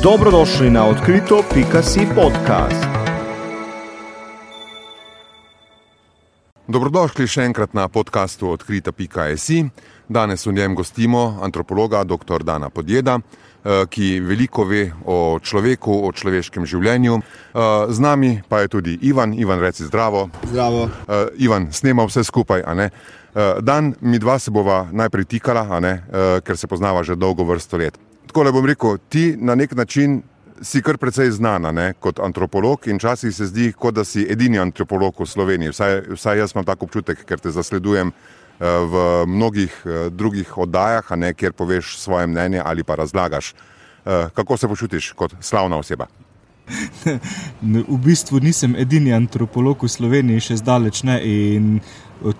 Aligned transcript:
Dobrodošli 0.00 0.70
na 0.72 0.88
odkrito.si 0.88 2.08
podcast. 2.16 2.80
Dobrodošli 6.64 7.28
še 7.28 7.44
enkrat 7.44 7.76
na 7.76 7.84
podkastu 7.84 8.48
odkrita.si. 8.48 9.68
Danes 10.08 10.48
v 10.48 10.56
njem 10.56 10.72
gostimo 10.72 11.36
antropologa 11.44 12.00
dr. 12.08 12.40
Dana 12.48 12.72
Podjeda, 12.72 13.20
eh, 13.20 13.84
ki 13.92 14.24
veliko 14.24 14.64
ve 14.64 14.88
o 15.04 15.36
človeku, 15.36 15.92
o 15.92 16.08
človeškem 16.16 16.64
življenju. 16.64 17.20
Eh, 17.20 17.60
z 17.92 17.98
nami 18.00 18.40
pa 18.48 18.64
je 18.64 18.72
tudi 18.72 18.98
Ivan, 19.04 19.36
Ivan 19.36 19.60
reci 19.60 19.84
zdravo. 19.84 20.30
Zdravo. 20.48 20.88
Uh, 20.88 21.28
Ivan, 21.36 21.68
snema 21.76 22.08
vse 22.08 22.24
skupaj. 22.24 22.64
Uh, 22.64 22.88
dan, 23.60 23.92
mi 24.00 24.16
dva 24.16 24.38
se 24.40 24.50
bova 24.50 24.88
najprej 24.92 25.24
tikala, 25.28 25.68
ker 26.40 26.56
se 26.56 26.66
poznava 26.66 27.04
že 27.04 27.20
dolgo 27.20 27.44
vrsto 27.44 27.76
let. 27.76 28.00
Tako 28.30 28.44
le 28.46 28.52
bom 28.54 28.66
rekel, 28.66 28.98
ti 29.10 29.34
na 29.38 29.56
nek 29.58 29.72
način 29.74 30.20
si 30.62 30.78
kar 30.86 30.98
precej 31.02 31.32
znana 31.34 31.72
ne, 31.74 31.86
kot 31.98 32.20
antropolog 32.22 32.86
in 32.86 33.00
včasih 33.00 33.34
se 33.34 33.48
zdi, 33.50 33.72
kot 33.72 33.96
da 33.96 34.04
si 34.06 34.22
edini 34.30 34.60
antropolog 34.62 35.18
v 35.18 35.26
Sloveniji. 35.26 35.72
Vsaj, 35.74 35.98
vsaj 36.14 36.38
jaz 36.38 36.54
imam 36.54 36.64
tako 36.68 36.86
občutek, 36.86 37.24
ker 37.26 37.42
te 37.42 37.50
zasledujem 37.50 38.12
uh, 38.12 38.68
v 38.92 39.02
mnogih 39.26 39.74
uh, 39.82 39.98
drugih 40.14 40.52
oddajah, 40.62 41.10
ne, 41.18 41.32
kjer 41.34 41.56
poveš 41.58 41.96
svoje 41.98 42.30
mnenje 42.30 42.62
ali 42.64 42.86
pa 42.86 42.94
razlagaš. 43.02 43.50
Uh, 43.50 44.30
kako 44.30 44.56
se 44.56 44.68
počutiš 44.68 45.10
kot 45.18 45.34
slavna 45.40 45.82
oseba? 45.82 46.06
v 47.90 47.98
bistvu 47.98 48.38
nisem 48.38 48.78
edini 48.78 49.10
antropolog 49.10 49.82
v 49.82 49.90
Sloveniji, 49.90 50.46
še 50.52 50.60
zdaleč 50.62 51.02
ne. 51.02 51.18
In 51.18 51.80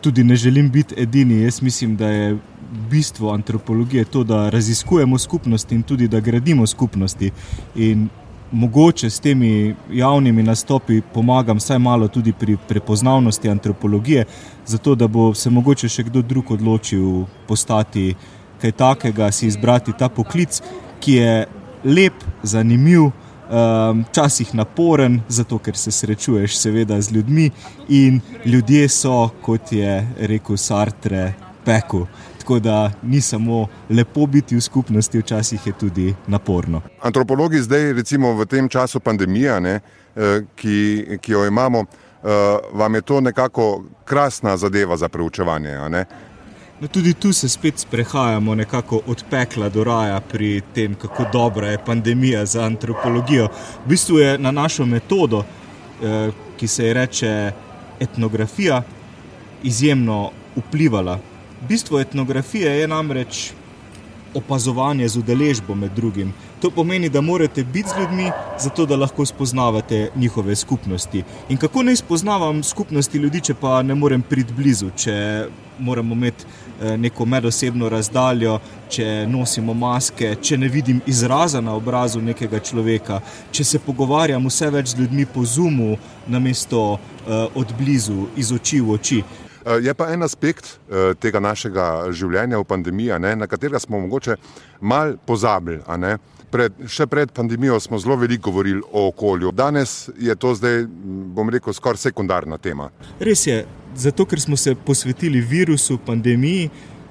tudi 0.07 0.23
ne 0.23 0.39
želim 0.39 0.70
biti 0.70 0.95
edini. 1.03 1.43
Jaz 1.43 1.62
mislim, 1.62 1.97
da 1.97 2.15
je 2.15 2.37
bistvo 2.70 3.33
antropologije 3.33 4.05
to, 4.05 4.24
da 4.24 4.48
raziskujemo 4.48 5.19
skupnosti 5.19 5.74
in 5.74 5.83
tudi 5.83 6.09
da 6.09 6.20
gradimo 6.20 6.66
skupnosti. 6.66 7.30
In 7.74 8.08
mogoče 8.53 9.11
s 9.11 9.20
temi 9.20 9.75
javnimi 9.92 10.42
nastopi 10.42 11.00
pomagam 11.14 11.56
vsaj 11.56 11.78
malo 11.78 12.08
tudi 12.08 12.33
pri 12.33 12.56
prepoznavnosti 12.69 13.48
antropologije, 13.48 14.25
zato 14.67 14.95
da 14.95 15.08
bo 15.08 15.34
se 15.34 15.50
mogoče 15.50 15.89
še 15.89 16.03
kdo 16.03 16.22
drug 16.22 16.50
odločil 16.50 17.25
postati 17.48 18.14
kaj 18.61 18.73
takega, 18.73 19.33
si 19.33 19.47
izbrati 19.47 19.92
ta 19.98 20.08
poklic, 20.08 20.62
ki 21.00 21.12
je 21.12 21.47
lep, 21.84 22.25
zanimiv. 22.42 23.11
Včasih 23.50 24.52
um, 24.52 24.56
naporen, 24.61 25.17
zato 25.28 25.56
ker 25.58 25.75
se 25.77 25.91
srečuješ, 25.91 26.55
seveda, 26.55 27.00
z 27.02 27.11
ljudmi, 27.17 27.48
in 27.89 28.20
ljudje 28.47 28.89
so, 28.89 29.30
kot 29.42 29.73
je 29.73 29.97
rekel 30.20 30.56
Sartre, 30.56 31.33
pekel. 31.64 32.05
Tako 32.41 32.58
da 32.58 32.92
ni 33.02 33.20
samo 33.20 33.66
lepo 33.91 34.27
biti 34.27 34.56
v 34.56 34.60
skupnosti, 34.60 35.19
včasih 35.19 35.66
je 35.66 35.72
tudi 35.72 36.14
naporno. 36.27 36.80
Antropologi 37.02 37.60
zdaj, 37.60 37.92
recimo 37.92 38.33
v 38.34 38.46
tem 38.46 38.69
času 38.69 39.00
pandemije, 39.00 39.60
ne, 39.60 39.80
eh, 40.16 40.41
ki, 40.56 41.05
ki 41.20 41.33
jo 41.33 41.44
imamo, 41.46 41.84
eh, 41.84 42.58
vam 42.72 42.94
je 42.94 43.00
to 43.00 43.20
nekako 43.20 43.84
krasna 44.05 44.56
zadeva 44.56 44.96
za 44.96 45.08
preučevanje. 45.08 45.77
No, 46.80 46.88
tudi 46.88 47.12
tu 47.14 47.33
se 47.33 47.48
spet 47.48 47.78
sprehajamo 47.78 48.55
nekako 48.55 49.00
od 49.06 49.24
pekla 49.30 49.68
do 49.68 49.84
raja 49.84 50.20
pri 50.20 50.62
tem, 50.74 50.94
kako 50.94 51.24
dobra 51.33 51.68
je 51.68 51.84
pandemija 51.84 52.46
za 52.46 52.64
antropologijo. 52.64 53.48
V 53.84 53.88
bistvu 53.88 54.18
je 54.18 54.38
na 54.38 54.50
našo 54.50 54.86
metodo, 54.86 55.44
eh, 56.02 56.30
ki 56.56 56.68
se 56.68 56.86
ji 56.86 56.92
reče 56.92 57.52
etnografija, 58.00 58.83
izjemno 59.62 60.30
vplivala 60.56 61.18
Bistvo 61.69 62.00
etnografije 62.00 62.70
je 62.80 62.89
namreč 62.89 63.50
opazovanje 64.34 65.08
z 65.08 65.19
udeležbo 65.19 65.75
med 65.75 65.92
drugim. 65.92 66.33
To 66.61 66.70
pomeni, 66.70 67.08
da 67.08 67.20
morate 67.20 67.64
biti 67.64 67.89
z 67.89 68.00
ljudmi, 68.00 68.30
zato 68.58 68.86
da 68.86 68.97
lahko 68.97 69.27
spoznavate 69.27 70.11
njihove 70.17 70.56
skupnosti. 70.56 71.22
In 71.48 71.56
kako 71.56 71.83
naj 71.83 71.96
spoznavam 71.96 72.62
skupnosti 72.62 73.18
ljudi, 73.18 73.40
če 73.40 73.55
pa 73.55 73.83
ne 73.83 73.95
morem 73.95 74.23
priti 74.23 74.52
blizu, 74.52 74.90
če 74.96 75.46
moramo 75.79 76.14
imeti 76.14 76.45
eh, 76.45 76.96
neko 76.96 77.24
medosebno 77.24 77.89
razdaljo, 77.89 78.58
če 78.89 79.27
nosimo 79.29 79.74
maske, 79.74 80.36
če 80.42 80.58
ne 80.58 80.68
vidim 80.68 81.01
izraza 81.06 81.61
na 81.61 81.74
obrazu 81.74 82.20
nekega 82.20 82.61
človeka, 82.61 83.20
če 83.52 83.64
se 83.64 83.79
pogovarjam 83.79 84.46
vse 84.46 84.70
več 84.70 84.95
z 84.95 85.01
ljudmi 85.01 85.27
po 85.27 85.45
zumu, 85.45 85.96
namesto 86.27 86.83
uh, 86.92 86.98
od 87.55 87.73
blizu, 87.79 88.27
iz 88.36 88.52
oči 88.52 88.80
v 88.80 88.98
oči. 88.98 89.23
Eh, 89.67 89.85
je 89.85 89.95
pa 89.95 90.09
en 90.13 90.23
aspekt 90.23 90.65
eh, 90.65 91.13
tega 91.21 91.41
našega 91.41 91.87
življenja 92.17 92.59
v 92.59 92.65
pandemiji, 92.65 93.19
na 93.21 93.47
katerega 93.47 93.81
smo 93.81 94.01
mogoče 94.01 94.37
mal 94.81 95.17
pozabili. 95.27 95.83
Pred, 96.51 96.81
še 96.91 97.07
pred 97.07 97.31
pandemijo 97.31 97.77
smo 97.81 97.98
zelo 98.03 98.17
veliko 98.19 98.51
govorili 98.51 98.81
o 98.83 99.07
okolju. 99.09 99.53
Danes 99.55 100.09
je 100.19 100.35
to 100.35 100.55
zdaj, 100.59 100.83
bom 101.37 101.51
rekel, 101.51 101.73
skoraj 101.73 102.01
sekundarna 102.09 102.59
tema. 102.59 102.89
Res 103.21 103.45
je, 103.47 103.61
zato 103.95 104.27
ker 104.27 104.41
smo 104.41 104.57
se 104.57 104.75
posvetili 104.75 105.41
virusu, 105.41 106.01
pandemiji, 106.07 106.71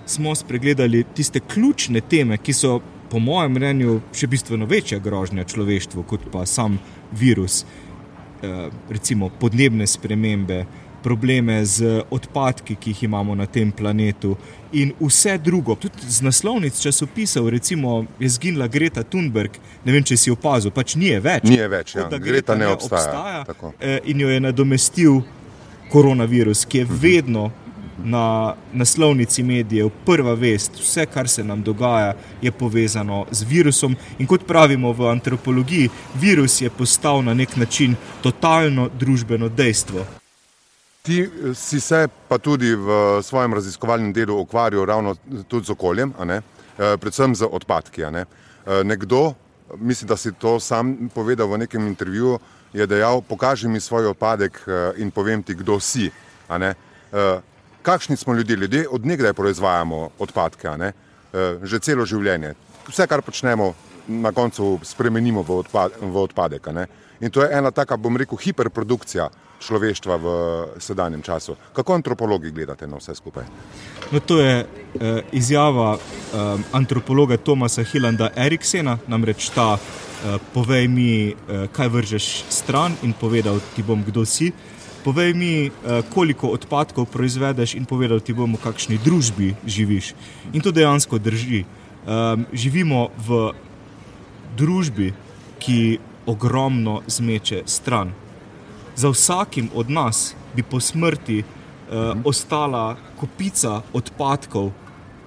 smo 0.09 0.33
spregledali 0.35 1.05
tiste 1.15 1.39
ključne 1.39 2.01
teme, 2.01 2.37
ki 2.37 2.53
so, 2.53 2.79
po 3.09 3.21
mojem 3.21 3.55
mnenju, 3.55 3.95
še 4.13 4.27
bistveno 4.29 4.67
večja 4.69 4.99
grožnja 5.01 5.45
človeštvu 5.47 6.03
kot 6.09 6.27
pa 6.33 6.43
sam 6.45 6.75
virus. 7.15 7.63
E, 7.63 8.51
recimo 8.89 9.31
podnebne 9.39 9.87
spremembe, 9.87 10.65
probleme 11.03 11.65
z 11.65 12.03
odpadki, 12.09 12.75
ki 12.75 12.93
jih 12.93 13.03
imamo 13.09 13.35
na 13.35 13.45
tem 13.45 13.71
planetu, 13.71 14.37
in 14.71 14.93
vse 14.99 15.37
drugo. 15.37 15.75
Tudi 15.75 15.93
z 16.07 16.21
naslovnic 16.21 16.81
časopisov, 16.81 17.49
recimo, 17.49 18.05
je 18.19 18.29
zginila 18.29 18.67
Greta 18.67 19.03
Thunberg. 19.03 19.51
Ne 19.85 19.91
vem, 19.91 20.03
če 20.03 20.17
si 20.17 20.31
opazil, 20.31 20.71
pač 20.71 20.95
ni 20.95 21.11
več. 21.19 21.47
Ni 21.49 21.57
več, 21.57 21.95
ja. 21.95 22.05
Greta, 22.05 22.19
Greta 22.25 22.55
ne 22.55 22.67
obstaja. 22.67 23.41
obstaja 23.41 23.73
eh, 23.79 23.99
in 24.05 24.21
jo 24.21 24.29
je 24.29 24.39
nadomestil 24.39 25.21
koronavirus, 25.91 26.65
ki 26.65 26.83
je 26.83 26.85
mhm. 26.85 27.01
vedno. 27.01 27.49
Na 27.99 28.55
naslovnici 28.71 29.43
medijev, 29.43 29.89
prva 30.05 30.31
vest, 30.39 30.77
vse, 30.79 31.03
kar 31.11 31.27
se 31.27 31.43
nam 31.43 31.59
dogaja, 31.59 32.13
je 32.39 32.51
povezano 32.51 33.25
z 33.31 33.43
virusom. 33.43 33.97
In 34.23 34.27
kot 34.27 34.45
pravimo 34.47 34.93
v 34.95 35.09
antropologiji, 35.11 35.89
virus 36.15 36.61
je 36.61 36.71
postal 36.71 37.19
na 37.27 37.33
nek 37.35 37.57
način 37.59 37.97
totalno 38.23 38.87
družbeno 38.99 39.49
dejstvo. 39.51 40.05
Ti 41.09 41.25
eh, 41.25 41.55
si 41.57 41.81
se 41.81 42.05
pa 42.27 42.37
tudi 42.37 42.69
v 42.75 43.17
svojem 43.25 43.53
raziskovalnem 43.57 44.13
delu 44.13 44.35
ukvarjal 44.45 44.85
ravno 44.85 45.15
tudi 45.49 45.65
z 45.65 45.73
okoljem, 45.73 46.13
eh, 46.13 46.41
predvsem 47.01 47.33
z 47.35 47.49
odpadki. 47.49 48.05
Ne? 48.13 48.29
Eh, 48.29 48.83
nekdo, 48.83 49.33
mislim, 49.81 50.07
da 50.07 50.17
si 50.17 50.31
to 50.37 50.59
sam 50.59 51.09
povedal 51.09 51.49
v 51.49 51.65
nekem 51.65 51.87
intervjuju, 51.87 52.37
je 52.73 52.85
dejal: 52.85 53.21
Pokaži 53.25 53.67
mi 53.67 53.81
svoj 53.81 54.13
odpadek 54.13 54.61
in 54.97 55.09
povem 55.11 55.41
ti, 55.43 55.55
kdo 55.57 55.79
si. 55.79 56.11
Kakšni 57.81 58.17
smo 58.17 58.33
ljudje? 58.33 58.55
Ljudje 58.55 58.85
odnegdaj 58.89 59.33
proizvajamo 59.33 60.09
odpadke, 60.19 60.93
že 61.63 61.79
celo 61.79 62.05
življenje. 62.05 62.53
Vse, 62.85 63.07
kar 63.07 63.25
počnemo, 63.25 63.73
na 64.07 64.31
koncu 64.31 64.77
spremenimo 64.83 65.41
v, 65.41 65.65
odpad, 65.65 65.97
v 66.01 66.17
odpadek. 66.17 66.69
In 67.21 67.31
to 67.31 67.41
je 67.41 67.49
ena 67.49 67.71
taka, 67.71 67.97
bom 67.97 68.17
rekel, 68.17 68.37
hiperprodukcija 68.37 69.48
človeštva 69.59 70.15
v 70.17 70.27
sedanjem 70.79 71.21
času. 71.21 71.55
Kako 71.73 71.93
antropologi 71.93 72.51
gledate 72.51 72.87
na 72.87 72.97
vse 72.97 73.15
skupaj? 73.15 73.45
No, 74.11 74.19
to 74.19 74.39
je 74.39 74.63
eh, 74.63 75.21
izjava 75.31 75.97
eh, 75.97 76.57
antropologa 76.71 77.37
Tomasa 77.37 77.83
Hilanda 77.83 78.31
Eriksena, 78.35 78.97
namreč 79.07 79.49
ta, 79.53 79.75
eh, 79.75 80.39
povej 80.53 80.87
mi, 80.87 81.31
eh, 81.31 81.67
kaj 81.71 81.87
vržeš 81.87 82.25
stran 82.49 82.95
in 83.03 83.13
povedal 83.13 83.59
ti 83.75 83.83
bom, 83.83 84.03
kdo 84.03 84.25
si. 84.25 84.51
Povej 85.03 85.33
mi, 85.33 85.67
eh, 85.67 85.71
koliko 86.13 86.51
odpadkov 86.55 87.05
proizvedeš 87.11 87.75
in 87.75 87.85
povedal 87.85 88.19
ti 88.19 88.33
bom, 88.33 88.55
v 88.55 88.63
kakšni 88.63 88.99
družbi 88.99 89.55
živiš. 89.65 90.13
In 90.53 90.61
to 90.61 90.71
dejansko 90.71 91.19
drži. 91.19 91.63
Eh, 91.63 92.35
živimo 92.53 93.11
v 93.27 93.53
družbi, 94.57 95.13
ki 95.59 95.99
ogromno 96.25 97.01
zmeče 97.07 97.67
stran 97.67 98.15
za 98.99 99.09
vsakim 99.09 99.69
od 99.75 99.89
nas 99.89 100.35
bi 100.55 100.63
po 100.63 100.79
smrti 100.79 101.39
uh, 101.39 101.95
ostala 102.25 102.97
kopica 103.19 103.81
odpadkov, 103.93 104.71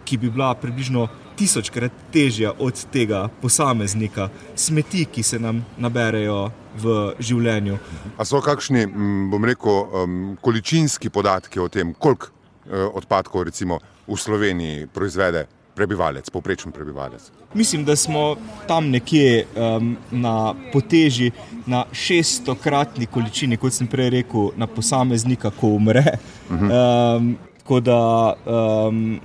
ki 0.05 0.17
bi 0.17 0.31
bila 0.31 0.55
približno 0.55 1.09
tisočkrat 1.37 1.93
težja 2.13 2.53
od 2.59 2.77
tega 2.93 3.29
posameznika, 3.41 4.29
smeti, 4.55 5.05
ki 5.05 5.23
se 5.23 5.39
nam 5.41 5.65
naberejo 5.79 6.51
v 6.77 7.15
življenju. 7.19 7.79
A 8.19 8.25
so 8.29 8.43
kakšni, 8.45 8.85
bom 9.33 9.45
rekel, 9.49 9.73
um, 9.73 10.37
količinski 10.41 11.09
podatki 11.11 11.61
o 11.61 11.69
tem, 11.73 11.95
koliko 11.95 12.29
uh, 12.29 12.93
odpadkov 12.93 13.49
recimo 13.49 13.81
v 14.07 14.21
Sloveniji 14.21 14.87
proizvede 14.93 15.47
prebivalec, 15.75 16.31
povprečen 16.31 16.73
prebivalec? 16.73 17.31
Mislim, 17.55 17.85
da 17.85 17.97
smo 17.97 18.37
tam 18.69 18.91
nekje 18.91 19.47
um, 19.57 19.97
na 20.11 20.55
poteži, 20.73 21.31
na 21.67 21.85
600-kratni 21.93 23.07
količini, 23.07 23.57
kot 23.57 23.73
sem 23.73 23.87
prej 23.87 24.11
rekel, 24.11 24.51
na 24.57 24.67
posameznika, 24.67 25.51
ko 25.51 25.77
umre. 25.79 26.05
Um, 26.51 27.37
tako 27.59 27.81
da 27.81 28.35
um, 28.35 29.21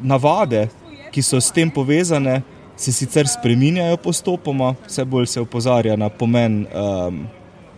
navade, 0.00 0.68
ki 1.12 1.22
so 1.22 1.40
s 1.40 1.52
tem 1.54 1.70
povezane, 1.70 2.42
se 2.76 2.92
sicer 2.92 3.28
spreminjajo 3.28 3.96
postopoma, 4.02 4.74
vse 4.86 5.04
bolj 5.04 5.26
se 5.26 5.40
opozarja 5.40 5.96
na 5.96 6.08
pomen 6.08 6.64
um, 6.66 7.20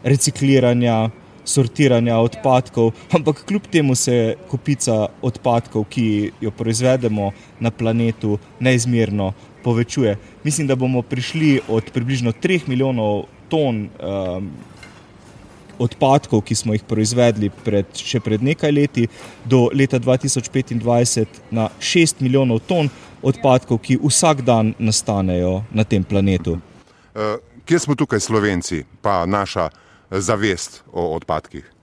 recikliranja, 0.04 1.10
sortiranja 1.46 2.18
odpadkov, 2.18 2.92
ampak 3.16 3.44
kljub 3.46 3.70
temu 3.72 3.94
se 3.94 4.34
kopica 4.50 5.06
odpadkov, 5.22 5.86
ki 5.88 6.32
jo 6.40 6.50
proizvedemo 6.50 7.30
na 7.60 7.70
planetu, 7.70 8.38
neizmerno 8.60 9.32
povečuje. 9.64 10.16
Mislim, 10.44 10.66
da 10.66 10.76
bomo 10.76 11.02
prišli 11.02 11.60
od 11.68 11.90
približno 11.94 12.32
3 12.32 12.68
milijonov 12.68 13.24
ton. 13.48 13.88
Um, 14.00 14.50
Odpadkov, 15.76 16.40
ki 16.40 16.54
smo 16.56 16.72
jih 16.72 16.80
proizvedli 16.88 17.50
pred, 17.52 17.90
še 18.00 18.16
pred 18.24 18.40
nekaj 18.40 18.70
leti, 18.72 19.02
do 19.44 19.66
leta 19.76 19.98
2025 20.00 21.26
na 21.52 21.66
6 21.76 22.22
milijonov 22.24 22.62
ton 22.64 22.88
odpadkov, 23.20 23.82
ki 23.84 23.98
vsak 24.00 24.40
dan 24.40 24.72
nastanejo 24.80 25.66
na 25.76 25.84
tem 25.84 26.00
planetu. 26.00 26.56
Uh, 27.12 27.36
kje 27.68 27.82
smo 27.84 27.92
tukaj, 27.92 28.24
Slovenci, 28.24 28.86
pa 29.04 29.26
naša 29.28 29.68
zavest 30.10 30.82
o 30.92 31.14
odpadkih? 31.14 31.76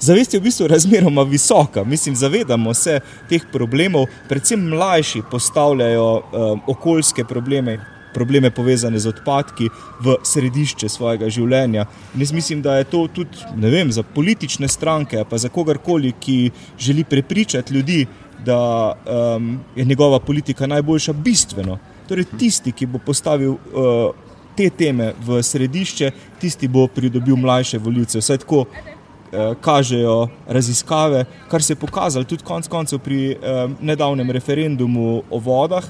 Zavest 0.00 0.34
je 0.34 0.40
v 0.40 0.42
bistvu 0.42 0.66
razmeroma 0.66 1.22
visoka. 1.22 1.84
Mislim, 1.84 2.16
zavedamo 2.16 2.74
se 2.74 3.00
teh 3.28 3.42
problemov, 3.52 4.06
predvsem 4.28 4.68
mlajši 4.68 5.22
postavljajo 5.30 6.06
um, 6.14 6.60
okoljske 6.66 7.24
probleme, 7.24 7.76
probleme 8.14 8.50
povezane 8.50 8.98
z 8.98 9.12
odpadki, 9.12 9.68
v 10.00 10.16
središče 10.24 10.88
svojega 10.88 11.28
življenja. 11.28 11.84
In 12.14 12.24
jaz 12.24 12.32
mislim, 12.32 12.62
da 12.62 12.78
je 12.78 12.88
to 12.88 13.04
tudi 13.12 13.44
vem, 13.60 13.92
za 13.92 14.02
politične 14.02 14.68
stranke, 14.68 15.20
pa 15.28 15.38
za 15.38 15.52
kogarkoli, 15.52 16.14
ki 16.20 16.50
želi 16.78 17.04
prepričati 17.04 17.74
ljudi, 17.74 18.06
da 18.44 18.96
um, 19.04 19.60
je 19.76 19.84
njegova 19.84 20.20
politika 20.20 20.66
najboljša, 20.66 21.12
bistveno. 21.12 21.76
Torej, 22.08 22.24
tisti, 22.38 22.72
ki 22.72 22.86
bo 22.86 23.04
postavil. 23.04 23.52
Uh, 23.52 24.29
Te 24.60 24.66
teme 24.68 25.14
v 25.24 25.38
središče, 25.40 26.10
tisti 26.36 26.68
bo 26.68 26.82
pridobil 26.92 27.36
mlajše 27.40 27.78
voljivce. 27.80 28.20
Vse 28.20 28.34
tako 28.42 28.66
eh, 28.68 29.54
kažejo 29.60 30.28
raziskave, 30.52 31.24
kar 31.48 31.62
se 31.64 31.72
je 31.72 31.78
pokazalo 31.80 32.28
tudi 32.28 32.44
konec 32.44 32.68
koncev 32.68 33.00
pri 33.00 33.30
eh, 33.30 33.62
nedavnem 33.80 34.30
referendumu 34.30 35.22
o 35.30 35.40
vodah, 35.40 35.88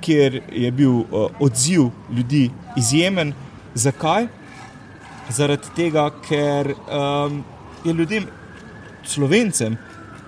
kjer 0.00 0.38
je 0.52 0.70
bil 0.70 1.02
uh, 1.02 1.34
odziv 1.40 1.90
ljudi 2.14 2.50
izjemen. 2.76 3.34
Zakaj? 3.74 4.26
Zaradi 5.30 5.74
tega, 5.76 6.08
ker 6.28 6.74
um, 6.74 7.44
je 7.84 7.92
ljudem, 7.92 8.26
slovencem, 9.02 9.76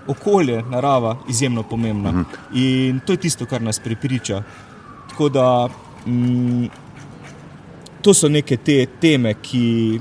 okolje, 0.07 0.61
narava 0.71 1.17
izjemno 1.29 1.63
pomembna. 1.63 2.11
Mhm. 2.11 2.23
In 2.53 2.99
to 2.99 3.13
je 3.13 3.17
tisto, 3.27 3.45
kar 3.45 3.61
nas 3.61 3.79
prepriča. 3.79 4.43
Tako 5.09 5.29
da 5.29 5.69
um, 6.05 6.69
to 8.05 8.13
so 8.13 8.29
neke 8.29 8.57
te 8.61 8.83
teme, 9.01 9.33
ki, 9.41 9.97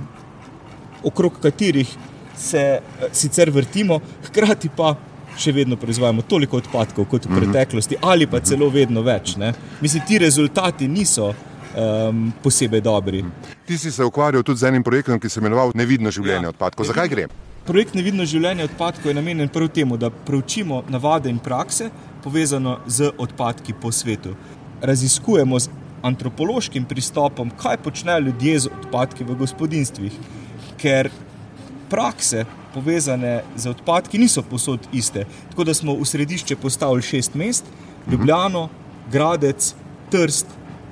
okrog 1.08 1.40
katerih 1.40 1.88
se 2.36 2.62
uh, 2.76 3.08
sicer 3.12 3.50
vrtimo, 3.50 4.00
hkrati 4.28 4.68
pa 4.76 4.92
še 5.40 5.54
vedno 5.56 5.78
proizvajamo 5.80 6.22
toliko 6.28 6.60
odpadkov 6.60 7.08
kot 7.10 7.26
v 7.26 7.32
mhm. 7.32 7.40
preteklosti, 7.40 7.98
ali 8.02 8.28
pa 8.30 8.42
celo 8.44 8.68
vedno 8.70 9.02
več. 9.02 9.36
Ne? 9.40 9.54
Mislim, 9.82 10.04
ti 10.06 10.20
rezultati 10.22 10.88
niso 10.88 11.32
um, 11.32 12.28
posebej 12.42 12.80
dobri. 12.84 13.24
Ti 13.66 13.78
si 13.78 13.92
se 13.92 14.04
ukvarjal 14.04 14.42
tudi 14.42 14.60
z 14.60 14.70
enim 14.70 14.84
projektom, 14.84 15.20
ki 15.20 15.28
se 15.28 15.40
imenoval 15.40 15.72
Nevidno 15.74 16.12
življenje 16.14 16.50
ja. 16.50 16.54
odpadkov. 16.54 16.86
Zakaj 16.90 17.10
gre? 17.10 17.26
Projekt 17.64 17.96
Nevidno 17.96 18.26
življenje 18.28 18.68
odpadkov 18.68 19.10
je 19.10 19.16
namenjen 19.16 19.48
prav 19.48 19.70
temu, 19.72 19.96
da 19.96 20.10
preučimo 20.12 20.82
navade 20.92 21.32
in 21.32 21.40
prakse 21.42 21.88
povezane 22.24 22.76
z 22.86 23.10
odpadki 23.18 23.74
po 23.80 23.92
svetu. 23.92 24.34
Raziskujemo 24.84 25.58
antropološkim 26.04 26.84
pristopom, 26.84 27.50
kaj 27.50 27.76
počnejo 27.84 28.26
ljudje 28.28 28.58
z 28.58 28.72
odpadki 28.78 29.24
v 29.24 29.36
gospodinstvih. 29.40 30.18
Ker 30.76 31.10
prakse 31.90 32.44
povezane 32.74 33.42
z 33.56 33.70
odpadki, 33.70 34.18
niso 34.18 34.42
posod 34.42 34.88
iste. 34.92 35.24
Tako 35.50 35.64
da 35.64 35.74
smo 35.74 35.94
v 35.96 36.04
središče 36.04 36.56
postavili 36.56 37.02
šest 37.02 37.34
mest: 37.34 37.64
Ljubljano, 38.10 38.68
Gradec, 39.12 39.74
Trst, 40.10 40.46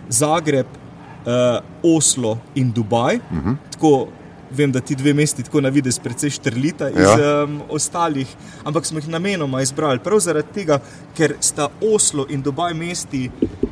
Zagreb, 0.09 0.67
eh, 0.67 1.61
Oslo 1.83 2.39
in 2.55 2.73
Dubaj. 2.73 3.17
Uh 3.17 3.39
-huh. 3.39 3.57
tako, 3.71 4.09
vem, 4.57 4.73
da 4.73 4.81
ti 4.81 4.95
dve 4.95 5.15
mesti 5.15 5.43
tako 5.43 5.61
na 5.61 5.69
vides 5.69 5.99
precej 5.99 6.31
štrlita 6.31 6.91
iz 6.91 6.97
ja. 6.99 7.45
um, 7.45 7.61
ostalih, 7.71 8.29
ampak 8.65 8.87
smo 8.87 8.99
jih 8.99 9.09
namenoma 9.09 9.63
izbrali 9.63 9.99
prav 9.99 10.21
zaradi 10.21 10.55
tega, 10.55 10.81
ker 11.17 11.37
sta 11.41 11.69
Oslo 11.95 12.27
in 12.31 12.43
Dubaj 12.43 12.75
mesti, 12.75 13.29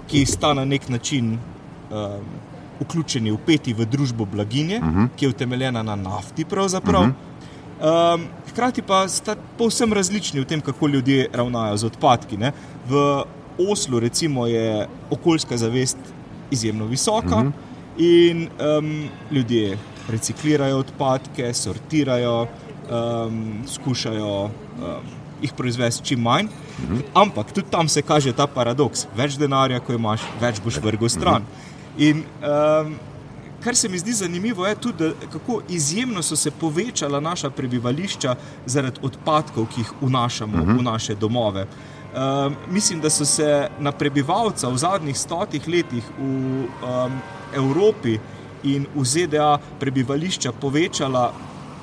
ki 0.09 0.27
sta 0.27 0.55
na 0.55 0.65
nek 0.65 0.89
način. 0.89 1.39
Um, 1.91 2.39
Vključeni, 2.81 3.29
upeti 3.29 3.75
v 3.77 3.85
družbo 3.85 4.25
blaginje, 4.25 4.79
uh 4.79 4.85
-huh. 4.85 5.09
ki 5.17 5.25
je 5.25 5.29
utemeljena 5.29 5.83
na 5.83 5.97
nafti, 5.97 6.45
pravzaprav. 6.45 7.03
Uh 7.03 7.09
-huh. 7.09 8.15
Um, 8.15 8.25
hkrati 8.51 8.83
pa 8.83 9.09
sta 9.09 9.37
povsem 9.59 9.93
različni 9.93 10.41
v 10.41 10.45
tem, 10.45 10.61
kako 10.61 10.89
ljudje 10.89 11.29
ravnajo 11.33 11.77
z 11.77 11.85
odpadki. 11.85 12.37
Ne? 12.37 12.53
V 12.89 13.23
Oslu, 13.69 14.01
recimo, 14.01 14.47
je 14.47 14.89
okoljska 15.11 15.57
zavest 15.57 15.97
izjemno 16.51 16.87
visoka 16.87 17.37
uh 17.37 17.43
mhm. 17.43 17.49
-huh. 17.49 17.53
in 17.99 18.49
um, 18.79 19.09
ljudje 19.31 19.79
reciklirajo 20.11 20.79
odpadke, 20.85 21.55
sortirajo, 21.55 22.47
um, 22.91 23.63
skušajo 23.69 24.33
um, 24.45 24.51
jih 25.43 25.53
proizvesti 25.57 26.05
čim 26.05 26.21
manj. 26.21 26.49
Mhm. 26.83 27.05
Ampak 27.15 27.53
tudi 27.53 27.71
tam 27.71 27.89
se 27.89 28.03
kaže 28.03 28.33
ta 28.33 28.47
paradoks: 28.47 29.07
več 29.17 29.39
denarja, 29.39 29.81
ko 29.81 29.93
imaš, 29.93 30.27
več 30.41 30.61
boš 30.65 30.81
vrgel 30.83 31.09
stran. 31.09 31.47
In 31.99 32.25
um, 32.43 32.99
Kar 33.61 33.77
se 33.77 33.89
mi 33.89 33.99
zdi 33.99 34.13
zanimivo, 34.13 34.67
je 34.67 34.75
tudi, 34.75 35.11
kako 35.33 35.61
izjemno 35.69 36.23
so 36.23 36.37
se 36.37 36.51
povečala 36.51 37.21
naša 37.21 37.51
prebivališča 37.51 38.35
zaradi 38.67 39.01
odpadkov, 39.03 39.67
ki 39.67 39.81
jih 39.81 39.91
vnašamo 40.01 40.57
uh 40.57 40.61
-huh. 40.61 40.73
v 40.73 40.75
mhm. 40.75 40.85
naše 40.85 41.15
domove. 41.15 41.67
Um, 42.11 42.57
mislim, 42.71 43.01
da 43.01 43.11
so 43.11 43.25
se 43.25 43.69
na 43.79 43.93
prebivalca 43.93 44.69
v 44.69 44.77
zadnjih 44.77 45.19
stotih 45.19 45.69
letih 45.69 46.05
v 46.19 46.23
um, 46.25 47.21
Evropi 47.55 48.19
in 48.63 48.87
v 48.95 49.05
ZDA 49.05 49.59
prebivališča 49.81 50.53
povečala 50.53 51.33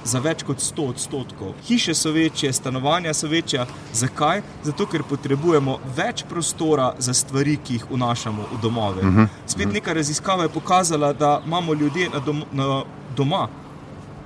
za 0.08 0.20
več 0.24 0.44
kot 0.48 0.64
100 0.64 0.88
odstotkov. 0.94 1.54
Hiše 1.68 1.96
so 1.96 2.12
večje, 2.16 2.54
stanovanja 2.54 3.14
so 3.14 3.28
večja. 3.28 3.66
Zakaj? 3.94 4.42
Zato, 4.64 4.88
ker 4.88 5.04
potrebujemo 5.04 5.80
več 5.98 6.24
prostora 6.30 6.94
za 7.00 7.14
stvari, 7.14 7.58
ki 7.64 7.80
jih 7.80 7.88
vnašamo 7.92 8.50
v 8.54 8.62
domove. 8.62 9.02
Uh 9.02 9.08
mhm. 9.08 9.22
-huh. 9.22 9.28
Spet 9.46 9.74
neka 9.74 9.94
raziskava 9.94 10.44
je 10.44 10.50
pokazala, 10.50 11.14
da 11.14 11.42
imamo 11.46 11.74
ljudje 11.74 12.10
na, 12.10 12.19
dom 12.19 12.44
na 12.52 12.84
doma, 13.16 13.48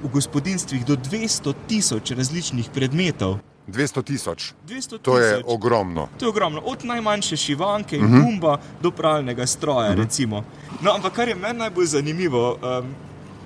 v 0.03 0.09
gospodinstvih, 0.09 0.85
do 0.85 0.95
200 0.95 1.53
tisoč 1.67 2.11
različnih 2.11 2.69
predmetov. 2.73 3.37
200 3.67 4.03
tisoč. 4.03 4.53
To 5.01 5.19
je 5.19 5.43
ogromno. 5.45 6.07
To 6.19 6.25
je 6.25 6.29
ogromno. 6.29 6.61
Od 6.65 6.85
najmanjše 6.85 7.37
šivanke 7.37 7.97
in 7.97 8.05
uh 8.05 8.09
mhm. 8.09 8.19
-huh. 8.19 8.25
gumba 8.25 8.57
do 8.81 8.91
pravnega 8.91 9.47
stroja. 9.47 9.89
Uh 9.89 9.97
mhm. 9.97 10.07
-huh. 10.07 10.41
no, 10.81 10.91
ampak 10.91 11.13
kar 11.13 11.27
je 11.27 11.35
meni 11.35 11.59
najbolj 11.59 11.85
zanimivo, 11.85 12.51
um, 12.53 12.95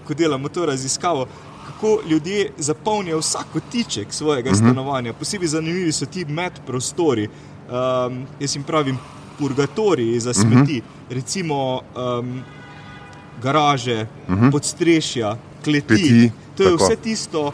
ko 0.08 0.14
delamo 0.14 0.50
to 0.50 0.66
raziskavo, 0.66 1.28
kako 1.68 2.00
ljudje 2.10 2.52
zapolnijo 2.58 3.20
vsak 3.20 3.46
kotiček 3.54 4.14
svojega 4.14 4.50
uh 4.50 4.56
mhm. 4.56 4.66
-huh. 4.66 4.72
stanovanja. 4.72 5.14
Posebej 5.14 5.48
zanimivi 5.48 5.92
so 5.92 6.06
ti 6.06 6.26
medprostori. 6.26 7.28
Um, 7.28 8.26
jaz 8.40 8.56
jim 8.56 8.64
pravim, 8.64 8.98
purgatoriji 9.40 10.20
za 10.20 10.34
smeti, 10.34 10.56
uh 10.56 10.60
-huh. 10.68 11.16
recimo 11.16 11.82
um, 11.96 12.44
garaže, 13.42 14.08
uh 14.28 14.34
mhm. 14.34 14.46
-huh. 14.46 14.52
podstrešja, 14.52 15.38
kleti. 15.64 15.88
kleti. 15.88 16.32
To 16.58 16.64
je 16.64 16.72
tako. 16.72 16.84
vse 16.84 16.96
tisto, 16.96 17.54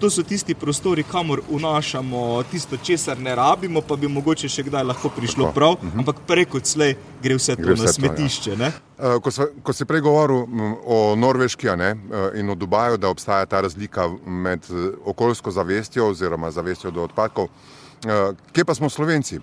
to 0.00 0.10
so 0.10 0.22
tisti 0.22 0.54
prostori, 0.54 1.02
kamor 1.02 1.40
vnašamo 1.50 2.42
tisto, 2.50 2.76
česar 2.76 3.18
ne 3.18 3.34
rabimo, 3.34 3.80
pa 3.80 3.96
bi 3.96 4.08
mogoče 4.08 4.48
še 4.48 4.62
kdaj 4.66 4.84
lahko 4.84 5.08
prišlo 5.08 5.44
Tako. 5.44 5.54
prav, 5.54 5.72
uh 5.72 5.82
mhm. 5.82 5.92
-huh. 5.92 5.98
ampak 5.98 6.16
preko 6.26 6.60
slej 6.64 6.96
gre 7.22 7.34
vse 7.34 7.56
to 7.56 7.62
gre 7.62 7.74
vse 7.74 7.84
na 7.84 7.92
smetišče. 7.92 8.56
To, 8.56 8.62
ja. 8.62 8.72
uh, 8.98 9.22
ko, 9.22 9.30
sva, 9.30 9.46
ko 9.62 9.72
si 9.72 9.84
prej 9.84 10.00
govoril 10.00 10.46
o 10.86 11.16
Norveški 11.16 11.66
ne, 11.76 11.92
uh, 11.92 12.38
in 12.38 12.50
o 12.50 12.54
Dubaju, 12.54 12.96
da 12.96 13.08
obstaja 13.08 13.46
ta 13.46 13.60
razlika 13.60 14.08
med 14.26 14.60
uh, 14.70 14.94
okoljsko 15.04 15.50
zavestjo 15.50 16.08
oziroma 16.08 16.50
zavestjo 16.50 16.90
do 16.90 17.02
odpadkov, 17.02 17.44
uh, 17.44 18.36
kje 18.52 18.64
pa 18.64 18.74
smo 18.74 18.88
Slovenci? 18.88 19.40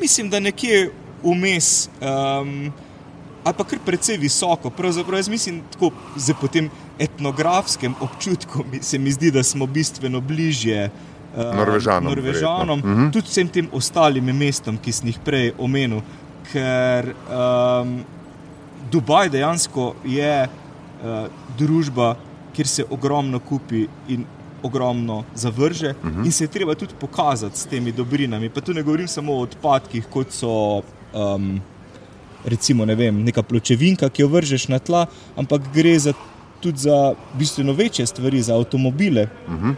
Mislim, 0.00 0.30
da 0.30 0.40
nekje 0.40 0.90
vmes. 1.22 1.88
Um, 2.00 2.72
ali 3.44 3.54
pa 3.58 3.64
kar 3.64 3.78
precej 3.84 4.16
visoko. 4.16 4.70
Pravzaprav 4.70 5.18
jaz 5.18 5.28
mislim, 5.28 5.62
da 5.80 6.34
po 6.40 6.48
tem 6.48 6.70
etnografskem 6.98 7.94
občutku 8.00 8.64
se 8.80 8.98
mi 8.98 9.12
zdi, 9.12 9.30
da 9.30 9.42
smo 9.42 9.66
bistveno 9.66 10.20
bližje. 10.20 10.90
Uh, 11.36 11.56
Norvežanom, 11.56 12.04
Norvežanom 12.04 12.78
uh 12.78 12.86
mhm. 12.86 13.00
-huh. 13.00 13.12
tudi 13.12 13.26
vsem 13.28 13.48
tem 13.48 13.68
ostalim 13.72 14.24
mestom, 14.24 14.78
ki 14.78 14.92
sem 14.92 15.08
jih 15.08 15.18
prej 15.24 15.52
omenil, 15.58 16.00
ker 16.52 17.14
um, 17.14 18.04
Dubaj 18.90 19.28
dejansko 19.28 19.94
je 20.04 20.48
uh, 20.48 21.26
družba, 21.58 22.16
kjer 22.52 22.68
se 22.68 22.84
ogromno 22.90 23.38
kupi 23.38 23.86
in 24.08 24.24
ogromno 24.62 25.24
zavrže, 25.34 25.94
uh 26.02 26.04
mhm. 26.04 26.20
-huh. 26.20 26.26
in 26.26 26.32
se 26.32 26.44
je 26.44 26.48
treba 26.48 26.74
tudi 26.74 26.94
pokazati 27.00 27.58
s 27.58 27.66
temi 27.66 27.92
dobrinami. 27.92 28.48
Pa 28.48 28.60
tu 28.60 28.74
ne 28.74 28.82
govorim 28.82 29.08
samo 29.08 29.32
o 29.32 29.40
odpadkih, 29.40 30.06
kot 30.10 30.30
so 30.30 30.82
um, 31.12 31.60
recimo 32.44 32.84
ne 32.84 32.94
vem, 32.94 33.22
neka 33.24 33.42
pločevinka, 33.42 34.08
ki 34.08 34.22
jo 34.22 34.28
vržeš 34.28 34.68
na 34.68 34.78
tla, 34.78 35.06
ampak 35.36 35.68
gre 35.74 35.98
za, 35.98 36.12
tudi 36.60 36.78
za 36.78 37.14
bistveno 37.38 37.72
večje 37.72 38.06
stvari, 38.06 38.42
za 38.42 38.56
avtomobile, 38.56 39.28
uh 39.48 39.54
-huh. 39.54 39.74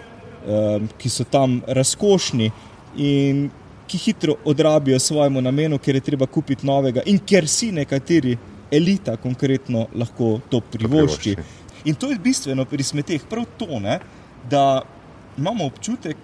um, 0.76 0.88
ki 0.98 1.08
so 1.08 1.24
tam 1.24 1.60
razkošni 1.66 2.50
in 2.96 3.50
ki 3.86 3.98
hitro 3.98 4.34
odrabijo 4.44 4.98
svojemu 4.98 5.40
namenu, 5.40 5.78
ker 5.78 5.94
je 5.94 6.00
treba 6.00 6.26
kupiti 6.26 6.66
novega 6.66 7.02
in 7.06 7.18
ker 7.18 7.48
si 7.48 7.72
nekateri 7.72 8.36
elita 8.70 9.16
konkretno 9.16 9.86
lahko 9.94 10.40
to 10.50 10.60
privošči. 10.60 11.36
In 11.84 11.94
to 11.94 12.10
je 12.10 12.18
bistveno 12.18 12.64
pri 12.64 12.82
smeteh, 12.82 13.22
prav 13.30 13.44
to, 13.58 13.80
ne, 13.80 13.98
da 14.50 14.82
imamo 15.38 15.66
občutek, 15.66 16.16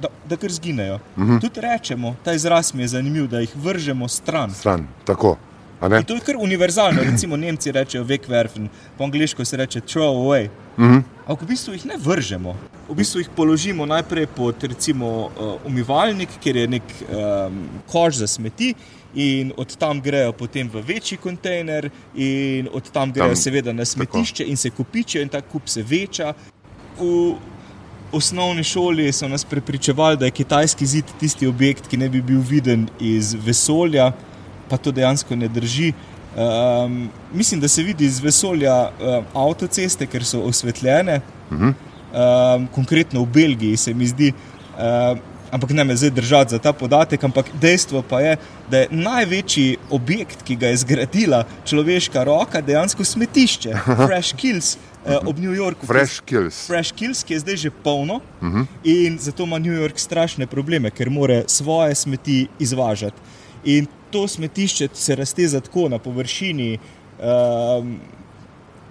da, 0.00 0.08
da 0.28 0.36
kar 0.36 0.52
zginejo. 0.52 0.94
Uh 0.94 1.22
-huh. 1.22 1.40
Tudi 1.40 1.60
rečemo, 1.60 2.16
ta 2.24 2.32
izraz 2.32 2.74
mi 2.74 2.82
je 2.82 2.88
zanimiv, 2.88 3.26
da 3.26 3.40
jih 3.40 3.50
vržemo 3.56 4.08
stran. 4.08 4.54
Stran, 4.54 4.86
tako. 5.04 5.36
In 5.82 6.04
to 6.04 6.14
je 6.14 6.20
kar 6.20 6.36
univerzalno. 6.38 7.02
Recimo 7.02 7.36
Nemci 7.36 7.72
rečejo 7.72 8.04
wegwerfen, 8.04 8.68
po 8.98 9.04
angliško 9.04 9.44
se 9.44 9.56
reče 9.56 9.80
throw 9.80 10.14
away. 10.14 10.48
Uh 10.76 10.84
-huh. 10.84 11.02
Ampak 11.26 11.42
v 11.42 11.46
bistvu 11.46 11.72
jih 11.72 11.86
ne 11.86 11.96
vržemo. 11.98 12.56
V 12.88 12.94
bistvu 12.94 13.20
jih 13.20 13.28
položimo 13.36 13.86
najprej 13.86 14.26
pod 14.26 14.64
recimo, 14.64 15.06
uh, 15.06 15.66
umivalnik, 15.66 16.28
kjer 16.40 16.56
je 16.56 16.68
nek 16.68 16.82
um, 16.82 17.68
koš 17.86 18.14
za 18.14 18.26
smeti. 18.26 18.74
In 19.14 19.52
od 19.56 19.76
tam 19.76 20.00
grejo 20.00 20.32
potem 20.32 20.70
v 20.72 20.80
večji 20.86 21.18
kontejner, 21.18 21.90
in 22.14 22.68
od 22.72 22.90
tam 22.90 23.12
grejo, 23.12 23.26
tam, 23.26 23.36
seveda, 23.36 23.72
na 23.72 23.84
smetišče, 23.84 24.44
tako. 24.44 24.50
in 24.50 24.56
se 24.56 24.70
kupičijo, 24.70 25.22
in 25.22 25.28
ta 25.28 25.40
kup 25.40 25.68
se 25.68 25.82
veča. 25.82 26.32
V 27.00 27.34
osnovni 28.12 28.64
šoli 28.64 29.12
so 29.12 29.28
nas 29.28 29.44
prepričevali, 29.44 30.16
da 30.16 30.24
je 30.24 30.30
kitajski 30.30 30.86
zid 30.86 31.04
tisti 31.20 31.46
objekt, 31.46 31.88
ki 31.88 31.96
ne 31.96 32.08
bi 32.08 32.22
bil 32.22 32.40
viden 32.40 32.88
iz 33.00 33.36
vesolja 33.44 34.12
pa 34.72 34.78
to 34.80 34.92
dejansko 34.92 35.36
ne 35.36 35.48
drži. 35.52 35.92
Um, 36.32 37.10
mislim, 37.34 37.60
da 37.60 37.68
se 37.68 37.82
vidi 37.82 38.06
iz 38.08 38.20
vesolja 38.24 38.76
um, 38.88 39.26
avtoceste, 39.36 40.06
ker 40.08 40.24
so 40.24 40.40
osvetljene, 40.48 41.20
uh 41.50 41.58
-huh. 41.58 41.74
um, 42.56 42.66
konkretno 42.72 43.22
v 43.22 43.26
Belgiji, 43.26 43.76
se 43.76 43.94
mi 43.94 44.06
zdi. 44.06 44.32
Um, 44.32 45.20
ampak 45.52 45.70
ne 45.70 45.84
me 45.84 45.96
zdaj 45.96 46.10
držati 46.10 46.50
za 46.50 46.58
ta 46.58 46.72
podatek, 46.72 47.24
ampak 47.24 47.46
dejstvo 47.60 48.02
pa 48.02 48.20
je, 48.20 48.36
da 48.70 48.78
je 48.78 48.88
največji 48.90 49.76
objekt, 49.90 50.42
ki 50.42 50.56
ga 50.56 50.66
je 50.72 50.76
zgradila 50.76 51.44
človeška 51.64 52.24
roka, 52.24 52.60
dejansko 52.60 53.04
smetišče, 53.04 53.76
Fresh 54.06 54.34
Kills. 54.36 54.76
Uh, 55.04 55.28
ob 55.28 55.38
New 55.38 55.52
Yorku, 55.52 55.86
Fresh 55.86 56.22
Kills. 56.24 56.66
Fresh 56.66 56.94
Kills, 56.94 57.24
ki 57.24 57.34
je 57.34 57.40
zdaj 57.40 57.56
že 57.56 57.70
polno, 57.70 58.14
uh 58.14 58.48
-huh. 58.48 58.66
in 58.84 59.18
zato 59.18 59.42
ima 59.42 59.58
New 59.58 59.74
York 59.74 59.98
strašne 59.98 60.46
probleme, 60.46 60.90
ker 60.90 61.10
mora 61.10 61.42
svoje 61.46 61.94
smeti 61.94 62.46
izvažati. 62.58 63.16
In 63.64 63.86
to 64.12 64.28
smetišče 64.28 64.88
se 64.94 65.16
razteza 65.16 65.60
tako 65.60 65.88
na 65.88 65.98
površini 65.98 66.78
um, 66.78 67.96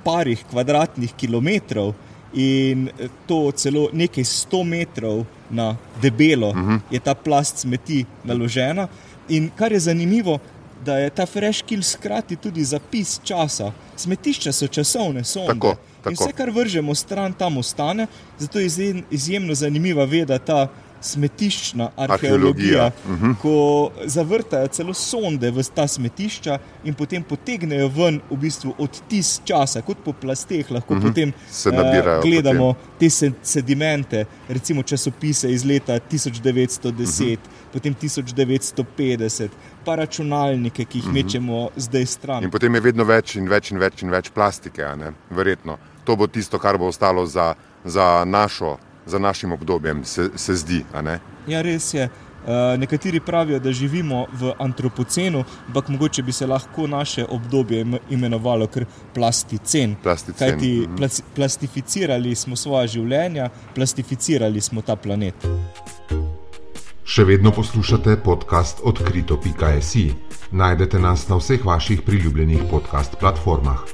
parih 0.03 0.43
kvadratnih 0.49 1.13
kilometrov 1.13 1.93
in 2.33 2.89
to 3.27 3.51
celo 3.51 3.89
nekaj 3.93 4.23
sto 4.23 4.63
metrov 4.63 5.25
na 5.49 5.75
debelo 6.01 6.49
uh 6.49 6.57
mhm. 6.57 6.71
-huh. 6.71 6.79
je 6.91 6.99
ta 6.99 7.15
plast 7.15 7.57
smeti 7.57 8.05
naložena. 8.23 8.87
In 9.29 9.51
kar 9.55 9.71
je 9.71 9.79
zanimivo, 9.79 10.39
da 10.85 10.97
je 10.97 11.09
ta 11.09 11.25
fresh 11.25 11.63
kill 11.63 11.83
skrati 11.83 12.35
tudi 12.35 12.63
zapis 12.63 13.19
časa. 13.23 13.71
Smetišča 13.95 14.51
so 14.51 14.67
časovne, 14.67 15.23
so 15.23 15.45
tako. 15.47 15.75
In 16.09 16.15
vse, 16.17 16.31
kar 16.33 16.49
vržemo 16.49 16.95
stran, 16.95 17.33
tam 17.33 17.57
ostane. 17.57 18.07
Zato 18.39 18.59
je 18.59 18.69
izjemno 19.11 19.53
zanimiva 19.55 20.05
veda 20.05 20.39
ta 20.39 20.67
smetiščna 21.01 21.89
arheologija, 21.95 22.85
arheologija. 22.85 22.91
Uh 23.05 23.21
-huh. 23.21 23.35
ko 23.41 23.91
zavrtajo 24.05 24.67
celo 24.67 24.93
sonde 24.93 25.51
v 25.51 25.63
ta 25.75 25.87
smetišča 25.87 26.59
in 26.83 26.93
potem 26.93 27.23
potegnejo 27.23 27.87
ven 27.87 28.21
v 28.29 28.37
bistvu 28.37 28.75
odtis 28.77 29.41
časa, 29.45 29.81
kot 29.81 29.97
po 30.05 30.13
plasteh, 30.13 30.71
lahko 30.71 30.93
uh 30.93 30.99
mhm. 30.99 31.07
-huh. 31.07 31.09
potem 31.09 31.33
se 31.51 31.71
nabirajo. 31.71 32.19
Uh, 32.19 32.23
gledamo 32.23 32.73
potem. 32.73 33.09
te 33.31 33.31
sedimente, 33.41 34.25
recimo 34.49 34.83
časopise 34.83 35.51
iz 35.51 35.65
leta 35.65 35.99
1910, 35.99 36.93
uh 36.93 37.05
-huh. 37.05 37.37
potem 37.73 37.95
1950. 37.95 39.47
Pa 39.85 39.95
računalnike, 39.95 40.85
ki 40.85 40.97
jih 40.97 41.05
uh 41.05 41.11
mhm. 41.11 41.17
-huh. 41.17 41.23
mečemo 41.23 41.69
zdaj 41.75 42.05
stran. 42.05 42.43
In 42.43 42.51
potem 42.51 42.75
je 42.75 42.81
vedno 42.81 43.03
več 43.03 43.35
in 43.35 43.49
več 43.49 43.71
in 43.71 43.77
več 43.77 44.01
in 44.01 44.09
več 44.09 44.29
plastike, 44.29 44.85
verjetno. 45.29 45.77
To 46.03 46.15
bo 46.15 46.27
tisto, 46.27 46.59
kar 46.59 46.77
bo 46.77 46.87
ostalo 46.87 47.25
za, 47.25 47.53
za 47.85 48.25
našo 48.25 48.77
za 49.05 49.19
našim 49.19 49.51
obdobjem, 49.51 50.03
se, 50.05 50.29
se 50.35 50.55
zdi. 50.55 50.83
Ja, 51.47 51.61
res 51.61 51.93
je. 51.93 52.09
Uh, 52.41 52.79
nekateri 52.79 53.19
pravijo, 53.19 53.59
da 53.59 53.71
živimo 53.71 54.25
v 54.33 54.53
antropocenu, 54.59 55.43
ampak 55.67 55.87
mogoče 55.87 56.23
bi 56.23 56.31
se 56.31 56.47
lahko 56.47 56.87
naše 56.87 57.25
obdobje 57.29 57.85
imenovalo 58.09 58.67
kar 58.67 58.85
plasticen. 59.13 59.95
plasticen. 60.03 60.49
Kajti 60.49 60.87
mm 60.87 60.97
plas, 60.97 61.21
plastificirali 61.35 62.35
smo 62.35 62.55
svoje 62.55 62.87
življenja, 62.87 63.49
plastificirali 63.75 64.61
smo 64.61 64.81
ta 64.81 64.95
planet. 64.95 65.35
Še 67.05 67.23
vedno 67.23 67.51
poslušate 67.51 68.17
podcast 68.23 68.81
Odkrito.js. 68.83 69.95
Najdete 70.51 70.99
nas 70.99 71.27
na 71.29 71.37
vseh 71.37 71.65
vaših 71.65 72.01
priljubljenih 72.01 72.63
podcast 72.71 73.19
platformah. 73.19 73.85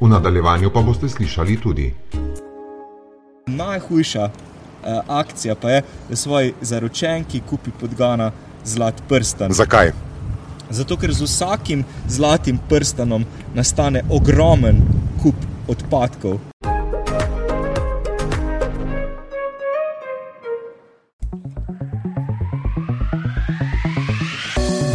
V 0.00 0.08
nadaljevanju 0.08 0.70
pa 0.70 0.82
boste 0.82 1.08
slišali 1.08 1.60
tudi. 1.62 1.94
Najhujša 3.54 4.24
uh, 4.24 4.30
akcija 5.08 5.54
pa 5.54 5.70
je, 5.70 5.82
da 6.08 6.16
svoj 6.16 6.52
zaročenki 6.60 7.40
kupi 7.50 7.70
podgana 7.80 8.32
zlat 8.64 9.02
prsten. 9.08 9.52
Zakaj? 9.52 9.92
Zato, 10.70 10.96
ker 10.96 11.12
z 11.12 11.22
vsakim 11.28 11.84
zlatim 12.08 12.58
prstanom 12.68 13.24
nastane 13.54 14.02
ogromen 14.10 14.82
kup 15.22 15.36
odpadkov. 15.68 16.38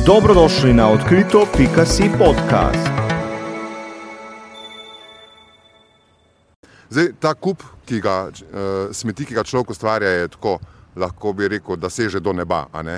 Dobrodošli 0.05 0.73
na 0.73 0.89
odkrito.si 0.89 2.09
podcast. 2.17 3.08
Zdaj, 6.89 7.11
ta 7.21 7.33
kup 7.33 7.63
ki 7.89 8.01
ga, 8.01 8.17
uh, 8.29 8.93
smeti, 8.93 9.25
ki 9.25 9.37
ga 9.37 9.43
človek 9.43 9.73
ustvarja, 9.73 10.09
je 10.09 10.27
tako, 10.35 10.57
lahko 10.99 11.33
bi 11.33 11.47
rekel, 11.49 11.77
da 11.77 11.89
seže 11.89 12.21
do 12.21 12.33
neba, 12.33 12.65
uh, 12.69 12.91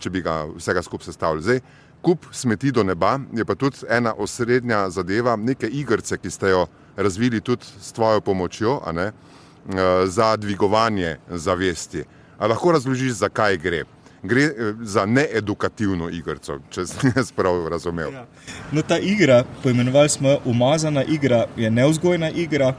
če 0.00 0.12
bi 0.12 0.22
ga 0.24 0.44
vsega 0.54 0.82
skupaj 0.84 1.10
sestavljali. 1.10 1.44
Zdaj, 1.44 1.60
kup 2.04 2.28
smeti 2.32 2.72
do 2.72 2.84
neba 2.86 3.16
je 3.34 3.44
pa 3.44 3.56
tudi 3.58 3.84
ena 3.90 4.14
osrednja 4.18 4.86
zadeva, 4.90 5.36
neke 5.36 5.68
igrice, 5.68 6.18
ki 6.18 6.30
ste 6.30 6.54
jo 6.54 6.66
razvili 6.96 7.40
tudi 7.40 7.66
s 7.80 7.92
tvojo 7.92 8.20
pomočjo 8.20 8.78
ne, 8.92 9.10
uh, 9.10 10.06
za 10.08 10.36
dvigovanje 10.36 11.18
zavesti. 11.28 12.04
A 12.38 12.46
lahko 12.46 12.72
razložiš, 12.72 13.20
zakaj 13.20 13.56
gre? 13.56 13.84
Gre 14.26 14.74
za 14.82 15.04
needukativno 15.06 16.08
igrico, 16.10 16.56
če 16.72 16.86
sem 16.88 17.12
jaz 17.16 17.30
prav 17.32 17.68
razumel. 17.68 18.12
Ja. 18.12 18.24
No, 18.72 18.82
ta 18.82 18.98
igra, 18.98 19.44
poimenovali 19.62 20.08
smo 20.08 20.30
jo 20.30 20.38
umazana 20.44 21.04
igra, 21.04 21.44
je 21.56 21.70
neuzgojna 21.70 22.30
igra. 22.30 22.72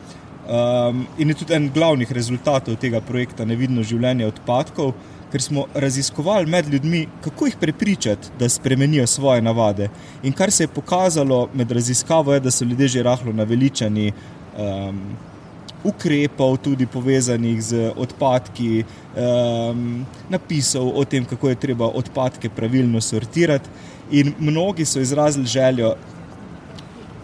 Um, 0.48 1.08
in 1.18 1.30
je 1.30 1.36
tudi 1.36 1.54
en 1.54 1.66
glavnih 1.74 2.12
rezultatov 2.12 2.78
tega 2.80 3.02
projekta 3.04 3.44
Nevidno 3.46 3.84
življenje 3.84 4.30
odpadkov, 4.30 4.94
ker 5.28 5.44
smo 5.44 5.66
raziskovali 5.76 6.48
med 6.48 6.70
ljudmi, 6.72 7.02
kako 7.22 7.50
jih 7.50 7.58
prepričati, 7.60 8.32
da 8.40 8.48
spremenijo 8.50 9.08
svoje 9.08 9.42
navade. 9.44 9.90
In 10.24 10.32
kar 10.34 10.52
se 10.52 10.64
je 10.64 10.72
pokazalo 10.72 11.50
med 11.54 11.72
raziskavo, 11.72 12.34
je, 12.34 12.40
da 12.40 12.52
so 12.52 12.66
ljudje 12.66 12.88
že 12.88 13.04
rahlo 13.04 13.34
naveličani 13.34 14.12
um, 14.12 15.02
ukrepov, 15.84 16.58
tudi 16.64 16.88
povezanih 16.88 17.60
z 17.64 17.92
odpadki, 17.98 18.86
um, 19.20 20.06
napisov 20.30 20.94
o 20.96 21.04
tem, 21.06 21.26
kako 21.26 21.50
je 21.50 21.60
treba 21.68 21.92
odpadke 21.92 22.50
pravilno 22.50 23.02
sortirati. 23.02 23.70
In 24.12 24.32
mnogi 24.40 24.86
so 24.86 25.04
izrazili 25.04 25.46
željo, 25.46 25.96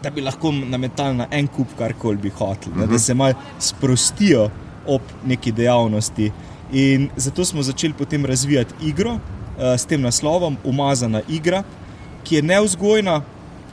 da 0.04 0.10
bi 0.10 0.22
lahko 0.22 0.52
nametali 0.52 1.18
na 1.18 1.28
en 1.32 1.48
kup, 1.48 1.68
kar 1.78 1.94
koli 2.00 2.18
bi 2.18 2.30
hoteli, 2.30 2.72
uh 2.72 2.78
-huh. 2.78 2.80
da 2.80 2.86
mhm. 2.86 2.98
se 2.98 3.14
malo 3.14 3.34
sprostijo 3.60 4.50
ob 4.88 5.02
neki 5.26 5.52
dejavnosti. 5.52 6.32
In 6.72 7.10
zato 7.16 7.46
smo 7.46 7.64
začeli 7.64 7.94
potem 7.94 8.26
razvijati 8.26 8.74
igro 8.82 9.12
uh, 9.14 9.20
s 9.78 9.86
tem 9.86 10.02
naslovom 10.02 10.58
Umazana 10.64 11.22
igra, 11.30 11.64
ki 12.24 12.36
je 12.36 12.42
neuzgojna, 12.42 13.22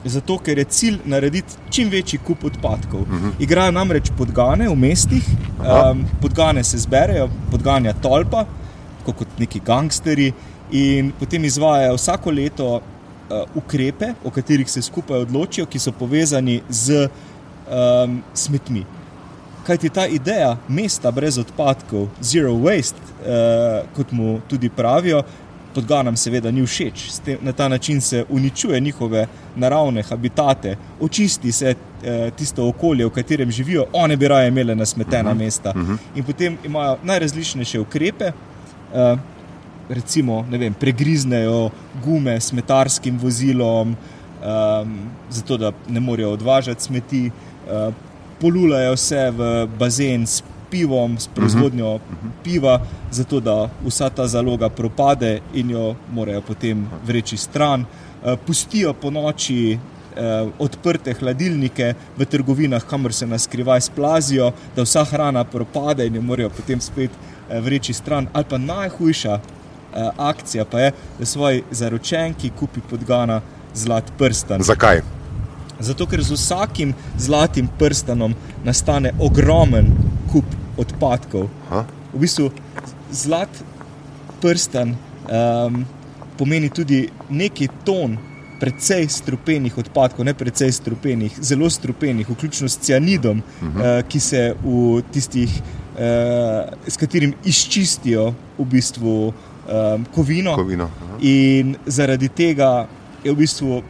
zato 0.05 0.39
ker 0.39 0.59
je 0.59 0.65
cilj 0.65 0.99
narediti 1.05 1.55
čim 1.71 1.89
večji 1.89 2.19
kup 2.27 2.45
odpadkov. 2.45 3.01
Uh 3.01 3.09
mhm. 3.09 3.27
-huh. 3.27 3.33
Igrajo 3.39 3.71
namreč 3.71 4.11
podgane 4.19 4.69
v 4.69 4.75
mestih, 4.75 5.25
um, 5.59 6.05
podgane 6.21 6.65
se 6.65 6.79
zberejo, 6.79 7.29
podganja 7.51 7.93
tolpa, 7.93 8.45
kot 9.05 9.27
neki 9.39 9.61
gangsteri, 9.67 10.33
in 10.71 11.13
potem 11.19 11.45
izvajajo 11.45 11.95
vsako 11.95 12.31
leto 12.31 12.81
ukrepe, 13.55 14.15
o 14.25 14.31
katerih 14.31 14.71
se 14.71 14.83
skupaj 14.83 15.27
odločijo, 15.27 15.67
ki 15.67 15.79
so 15.79 15.93
povezani 15.93 16.61
z 16.69 17.07
um, 17.07 18.23
smetmi. 18.35 18.85
Kaj 19.67 19.79
ti 19.79 19.91
ta 19.93 20.07
ideja 20.07 20.57
mesta 20.69 21.11
brez 21.11 21.39
odpadkov, 21.39 22.09
zero 22.21 22.55
waste, 22.59 22.99
uh, 23.21 23.87
kot 23.97 24.13
mu 24.13 24.41
tudi 24.49 24.71
pravijo, 24.71 25.23
podganam 25.75 26.17
seveda 26.17 26.51
ni 26.51 26.67
všeč. 26.67 27.11
S 27.11 27.21
Tem, 27.21 27.39
na 27.43 27.53
ta 27.53 27.69
način 27.69 28.01
se 28.01 28.25
uničuje 28.29 28.81
njihove 28.81 29.27
naravne 29.57 30.03
habitate, 30.03 30.77
očisti 31.01 31.53
se 31.53 31.75
eh, 31.75 32.31
tisto 32.37 32.69
okolje, 32.69 33.07
v 33.07 33.11
katerem 33.11 33.51
živijo, 33.51 33.87
one 33.93 34.17
bi 34.17 34.29
raje 34.29 34.49
imele 34.49 34.75
nasmetena 34.75 35.35
mesta. 35.35 35.75
In 36.15 36.25
potem 36.25 36.59
imajo 36.65 36.97
najrazličnejše 37.03 37.81
ukrepe. 37.81 38.33
Eh, 38.95 39.17
Recimo, 39.91 40.45
vem, 40.51 40.75
pregriznejo 40.75 41.71
gume 42.05 42.37
s 42.41 42.53
smetarskim 42.53 43.17
vozilom, 43.19 43.97
um, 43.97 44.93
zato 45.31 45.57
da 45.57 45.73
ne 45.89 46.01
morejo 46.01 46.31
odvažati 46.37 46.85
smeti, 46.85 47.25
uh, 47.27 47.95
polulajo 48.41 48.95
vse 48.95 49.25
v 49.35 49.67
bazen 49.79 50.27
s 50.27 50.45
pivom, 50.71 51.19
s 51.19 51.27
proizvodnjo 51.35 51.99
piva, 52.45 52.79
zato 53.11 53.41
da 53.41 53.67
vsa 53.83 54.11
ta 54.15 54.29
zaloga 54.31 54.69
propade 54.69 55.41
in 55.55 55.71
jo 55.71 55.95
morajo 56.13 56.47
potem 56.47 56.87
vreči 57.07 57.37
stran. 57.37 57.83
Uh, 57.83 58.39
pustijo 58.47 58.95
po 58.95 59.11
noči 59.11 59.75
uh, 59.75 60.51
odprte 60.59 61.19
hladilnike 61.19 61.95
v 62.17 62.25
trgovinah, 62.31 62.87
kamor 62.87 63.13
se 63.13 63.27
nas 63.27 63.43
skrivaj 63.43 63.81
splazijo, 63.91 64.53
da 64.77 64.87
vsa 64.87 65.05
hrana 65.05 65.45
propade 65.45 66.07
in 66.07 66.15
jo 66.15 66.23
morajo 66.23 66.51
potem 66.51 66.81
spet 66.81 67.11
uh, 67.11 67.59
vreči 67.59 67.93
stran. 67.93 68.31
Ali 68.33 68.47
pa 68.47 68.59
najhujša 68.59 69.35
uh, 69.35 69.57
akcija 70.17 70.65
pa 70.65 70.81
je, 70.81 70.93
da 71.19 71.27
svoji 71.27 71.63
zaročenki 71.71 72.51
kupi 72.59 72.81
podgana 72.91 73.41
zlat 73.75 74.13
prsten. 74.19 74.63
Zakaj? 74.63 75.03
Zato, 75.81 76.07
ker 76.07 76.23
z 76.23 76.37
vsakim 76.37 76.95
zlatim 77.19 77.69
prstanom 77.79 78.35
nastane 78.65 79.13
ogromen 79.19 79.89
kup 80.33 80.45
odpadkov. 80.77 81.49
Aha. 81.71 81.85
V 82.13 82.21
bistvu 82.21 82.51
zlat 83.13 83.63
prstan 84.41 84.95
um, 84.95 85.85
pomeni 86.39 86.71
tudi 86.73 87.07
nekaj 87.29 87.73
ton. 87.85 88.19
Predvsej 88.61 89.07
strupenih 89.09 89.79
odpadkov, 89.81 90.21
ne 90.29 90.35
predvsej 90.37 90.75
strupenih, 90.77 91.39
zelo 91.41 91.71
strupenih, 91.73 92.29
vključno 92.29 92.69
s 92.69 92.77
cianidom, 92.85 93.39
uh 93.41 93.69
-huh. 93.69 93.77
uh, 93.81 94.09
ki 94.09 94.21
se 94.21 94.55
v 94.65 95.01
tistih, 95.13 95.49
uh, 95.49 96.69
s 96.87 96.97
katerim 97.01 97.33
izčistijo 97.45 98.35
v 98.59 98.65
bistvu 98.65 99.33
um, 99.71 100.05
kovino. 100.15 100.55
Kovino, 100.57 100.85
aha. 100.85 101.19
In 101.21 101.77
zaradi 101.87 102.29
tega 102.29 102.89
je 103.25 103.33
v 103.33 103.37
bistvu 103.37 103.83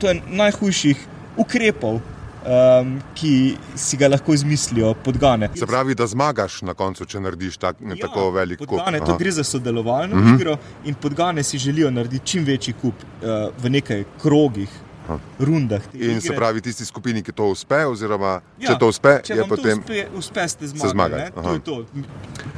to 0.00 0.10
en 0.10 0.20
najhujših 0.28 1.06
ukrepov, 1.36 2.00
um, 2.46 2.96
ki 3.14 3.56
si 3.76 3.96
ga 3.96 4.08
lahko 4.08 4.34
izmislijo 4.34 4.94
podgane. 5.04 5.50
Se 5.56 5.66
pravi, 5.66 5.94
da 5.94 6.06
zmagaš 6.06 6.60
na 6.62 6.74
koncu, 6.74 7.04
če 7.04 7.20
narediš 7.20 7.58
tak, 7.62 7.80
ja, 7.80 7.98
tako 8.00 8.30
velik 8.30 8.58
kup. 8.62 8.76
podgane. 8.76 9.00
To 9.04 9.16
gre 9.18 9.32
za 9.32 9.44
sodelovalno 9.44 10.16
uh 10.16 10.22
-huh. 10.22 10.34
igro 10.34 10.56
in 10.84 10.94
podgane 10.94 11.42
si 11.42 11.58
želijo 11.58 11.90
narediti 11.90 12.26
čim 12.26 12.44
večji 12.44 12.74
kup 12.74 12.94
uh, 12.94 13.28
v 13.62 13.70
nekaj 13.70 14.04
krogih. 14.22 14.68
Rundah. 15.38 15.82
In 15.94 16.20
se 16.20 16.26
igre. 16.26 16.36
pravi, 16.36 16.60
tisti 16.60 16.84
skupini, 16.84 17.22
ki 17.22 17.32
to 17.32 17.44
uspe, 17.46 17.84
oziroma 17.86 18.40
Ja, 18.58 18.68
če 18.68 18.78
to 18.78 18.88
uspe, 18.88 19.20
če 19.22 19.34
je 19.34 19.44
potem. 19.44 19.78
to 19.78 19.92
uspe, 19.92 20.06
uspe 20.16 20.48
ste 20.48 20.66
zmagali. 20.68 21.22
ne. 21.22 21.30
To 21.32 21.52
je 21.52 21.60
to. 21.60 21.84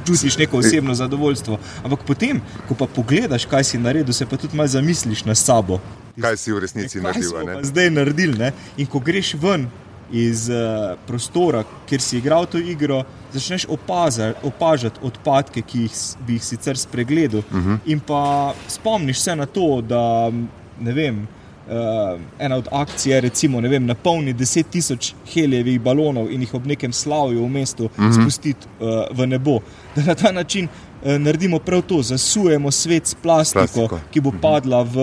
Čutiš 0.05 0.37
neko 0.37 0.57
osebno 0.57 0.93
zadovoljstvo. 0.93 1.57
Ampak 1.83 1.99
potem, 2.03 2.39
ko 2.67 2.75
pa 2.75 2.87
pogledaš, 2.87 3.45
kaj 3.45 3.63
si 3.65 3.77
naredil, 3.77 4.13
se 4.13 4.25
pa 4.25 4.37
tudi 4.37 4.55
malo 4.55 4.67
zamisliš 4.67 5.25
na 5.25 5.35
sabo. 5.35 5.79
Kaj 6.15 6.37
si 6.37 6.51
v 6.51 6.59
resnici 6.59 6.97
Kaj 6.97 7.03
naredil? 7.03 7.31
ne? 7.45 7.63
zdaj 7.63 7.89
naredili? 7.91 8.37
Ne? 8.37 8.49
In 8.77 8.85
ko 8.85 8.99
greš 8.99 9.33
ven 9.35 9.69
iz 10.11 10.49
uh, 10.49 10.57
prostora, 11.05 11.61
kjer 11.85 12.01
si 12.01 12.17
igral 12.17 12.45
to 12.45 12.57
igro, 12.57 13.03
začneš 13.31 13.67
opaza, 13.67 14.33
opažati 14.43 14.99
odpadke, 15.03 15.61
ki 15.61 15.79
jih 15.79 15.93
bi 16.19 16.33
jih 16.33 16.43
sicer 16.43 16.77
spregledal. 16.77 17.39
Uh 17.41 17.53
Mhm. 17.53 17.69
-huh. 17.69 17.77
In 17.85 17.99
pa 17.99 18.21
spomniš 18.67 19.19
se 19.19 19.35
na 19.35 19.45
to, 19.45 19.81
da 19.81 20.31
ne 20.79 20.93
vem. 20.93 21.27
Uh, 21.69 22.19
ena 22.39 22.55
od 22.55 22.67
akcij 22.71 23.11
je, 23.11 23.21
recimo, 23.21 23.61
ne 23.61 23.69
vem, 23.69 23.85
napolni 23.85 24.33
10.000 24.33 25.13
helijevih 25.33 25.81
balonov 25.81 26.31
in 26.31 26.41
jih 26.41 26.53
ob 26.57 26.65
nekem 26.65 26.93
slavju 26.93 27.43
v 27.45 27.49
mestu 27.49 27.83
uh 27.85 27.91
-huh. 27.97 28.21
spustiti 28.21 28.67
uh, 28.79 28.87
v 29.17 29.27
nebo. 29.27 29.59
Da 29.95 30.01
na 30.03 30.15
ta 30.15 30.31
način 30.31 30.65
uh, 30.65 31.11
naredimo 31.17 31.59
prav 31.59 31.81
to, 31.81 32.01
zasujemo 32.01 32.71
svet 32.71 33.07
s 33.07 33.15
plastiko, 33.15 33.59
Plastiko. 33.59 33.99
ki 34.11 34.21
bo 34.21 34.31
padla 34.41 34.81
v 34.83 34.95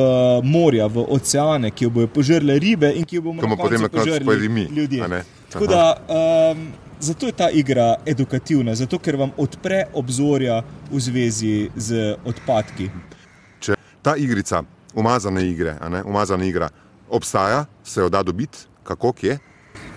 morja, 0.42 0.86
v 0.86 1.06
oceane, 1.08 1.70
ki 1.70 1.84
jo 1.84 1.90
bodo 1.90 2.06
požrle 2.06 2.58
ribe 2.58 2.92
in 2.96 3.04
ki 3.04 3.16
jo 3.16 3.22
bomo 3.22 3.42
na 3.42 3.56
potem 3.56 3.88
požrli 3.92 4.48
mi, 4.48 4.62
ljudje. 4.62 5.24
Tako 5.52 5.66
da, 5.66 5.96
um, 6.08 6.68
zato 7.00 7.26
je 7.26 7.32
ta 7.32 7.50
igra 7.50 7.94
edukativna, 8.06 8.74
zato 8.74 8.98
ker 8.98 9.16
vam 9.16 9.30
odpre 9.36 9.84
obzorja 9.94 10.62
v 10.90 11.00
zvezi 11.00 11.70
z 11.76 12.16
odpadki. 12.24 12.90
Če 13.60 13.74
ta 14.02 14.16
igrica, 14.16 14.62
umazane 14.96 15.44
igre, 15.50 15.76
ne, 15.90 16.02
umazana 16.02 16.44
igra, 16.44 16.68
obstaja, 17.10 17.64
se 17.84 18.00
jo 18.00 18.08
da 18.08 18.22
dobiti, 18.22 18.58
kako 18.84 19.12
kje. 19.12 19.38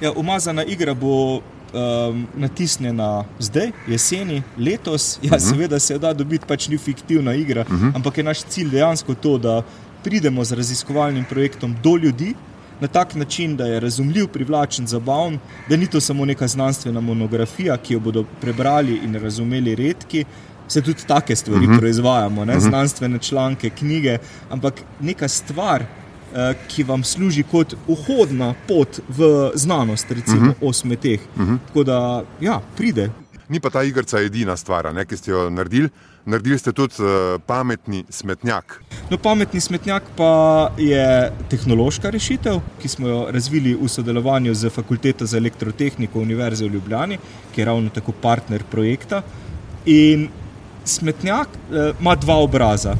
Ja, 0.02 0.12
umazana 0.12 0.64
igra 0.64 0.94
bo 0.94 1.40
um, 1.74 2.28
natisnjena 2.36 3.26
zdaj, 3.40 3.72
jeseni, 3.88 4.44
letos. 4.58 5.20
Ja, 5.22 5.28
uh 5.28 5.32
-huh. 5.32 5.50
Seveda 5.50 5.80
se 5.80 5.94
jo 5.94 6.00
da 6.00 6.14
dobiti, 6.14 6.46
pač 6.48 6.68
ni 6.68 6.78
fiktivna 6.78 7.34
igra, 7.34 7.62
uh 7.62 7.68
-huh. 7.68 7.96
ampak 7.96 8.18
je 8.18 8.24
naš 8.24 8.44
cilj 8.44 8.70
dejansko 8.70 9.16
to, 9.16 9.38
da 9.38 9.64
pridemo 10.04 10.44
z 10.44 10.52
raziskovalnim 10.52 11.26
projektom 11.30 11.76
do 11.84 11.98
ljudi. 11.98 12.34
Na 12.82 12.88
tak 12.88 13.16
način, 13.16 13.58
da 13.58 13.66
je 13.66 13.80
razumljiv, 13.80 14.28
privlačen, 14.28 14.88
zabaven, 14.88 15.40
da 15.70 15.78
ni 15.78 15.88
to 15.88 16.02
samo 16.02 16.26
neka 16.26 16.48
znanstvena 16.48 17.00
monografija, 17.00 17.78
ki 17.78 17.94
jo 17.94 18.00
bodo 18.00 18.24
prebrali 18.42 19.00
in 19.04 19.16
razumeli 19.16 19.76
redki. 19.76 20.26
Se 20.70 20.82
tudi 20.82 21.04
take 21.08 21.36
stvari 21.36 21.66
uh 21.66 21.72
-huh. 21.72 21.80
proizvajamo, 21.80 22.46
ne? 22.46 22.60
znanstvene 22.60 23.20
članke, 23.20 23.70
knjige, 23.70 24.18
ampak 24.50 24.74
neka 25.02 25.28
stvar, 25.28 25.82
eh, 25.82 26.54
ki 26.68 26.84
vam 26.84 27.04
služi 27.04 27.44
kot 27.44 27.76
vhodna 27.88 28.54
pot 28.68 29.00
v 29.10 29.52
znanost, 29.56 30.12
recimo 30.12 30.42
uh 30.42 30.48
-huh. 30.48 30.70
o 30.70 30.74
smeteh. 30.74 31.20
Uh 31.36 31.42
-huh. 31.42 31.58
Tako 31.68 31.84
da, 31.84 32.24
ja, 32.42 32.62
pride. 32.78 33.10
Ni 33.50 33.60
pa 33.60 33.70
ta 33.70 33.84
igrica 33.84 34.20
edina 34.22 34.58
stvar, 34.58 34.94
ne, 34.94 35.06
ki 35.06 35.18
ste 35.18 35.32
jo 35.32 35.50
naredili. 35.50 35.90
Naredili 36.26 36.58
ste 36.60 36.72
tudi 36.72 37.02
uh, 37.02 37.42
pametni 37.46 38.04
smetnjak. 38.10 38.76
No, 39.10 39.18
pametni 39.18 39.60
smetnjak 39.60 40.04
pa 40.18 40.70
je 40.78 41.32
tehnološka 41.50 42.10
rešitev, 42.10 42.60
ki 42.82 42.88
smo 42.88 43.08
jo 43.08 43.24
razvili 43.32 43.74
v 43.74 43.88
sodelovanju 43.90 44.54
z 44.54 44.70
Fakulteto 44.70 45.26
za 45.26 45.38
elektrotehniko 45.38 46.20
Univerze 46.20 46.68
v 46.68 46.74
Ljubljani, 46.74 47.18
ki 47.56 47.62
je 47.62 47.66
ravno 47.66 47.90
tako 47.90 48.12
partner 48.12 48.64
projekta. 48.72 49.24
In 49.86 50.28
smetnjak 50.90 51.48
eh, 51.48 51.94
ima 52.00 52.16
dva 52.16 52.36
obraza. 52.36 52.96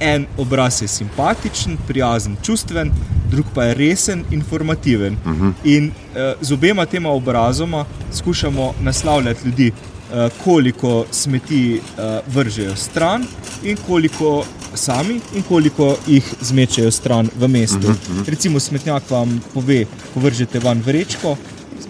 En 0.00 0.26
obraz 0.38 0.82
je 0.82 0.88
simpatičen, 0.88 1.76
prijazen, 1.86 2.36
čustven, 2.42 2.90
drug 3.30 3.46
pa 3.54 3.64
je 3.64 3.74
resen, 3.74 4.24
informativen. 4.30 5.16
Uh 5.24 5.32
-huh. 5.32 5.52
In 5.64 5.90
eh, 6.14 6.34
z 6.40 6.52
obema 6.52 6.86
tema 6.86 7.10
obrazoma 7.10 7.84
skušamo 8.12 8.74
naslavljati 8.80 9.48
ljudi, 9.48 9.72
eh, 10.12 10.28
koliko 10.44 11.04
smeti 11.10 11.80
eh, 11.98 12.20
vržejo 12.26 12.76
stran 12.76 13.26
in 13.62 13.76
koliko 13.86 14.44
sami 14.74 15.20
in 15.34 15.42
koliko 15.42 15.96
jih 16.06 16.34
zmečejo 16.40 16.90
stran 16.90 17.28
v 17.38 17.48
mestu. 17.48 17.78
Uh 17.78 17.94
-huh. 17.94 18.28
Recimo 18.28 18.60
smetnjak 18.60 19.10
vam 19.10 19.40
pove, 19.54 19.84
ko 20.14 20.20
vržete 20.20 20.58
van 20.58 20.82
vrečko, 20.86 21.36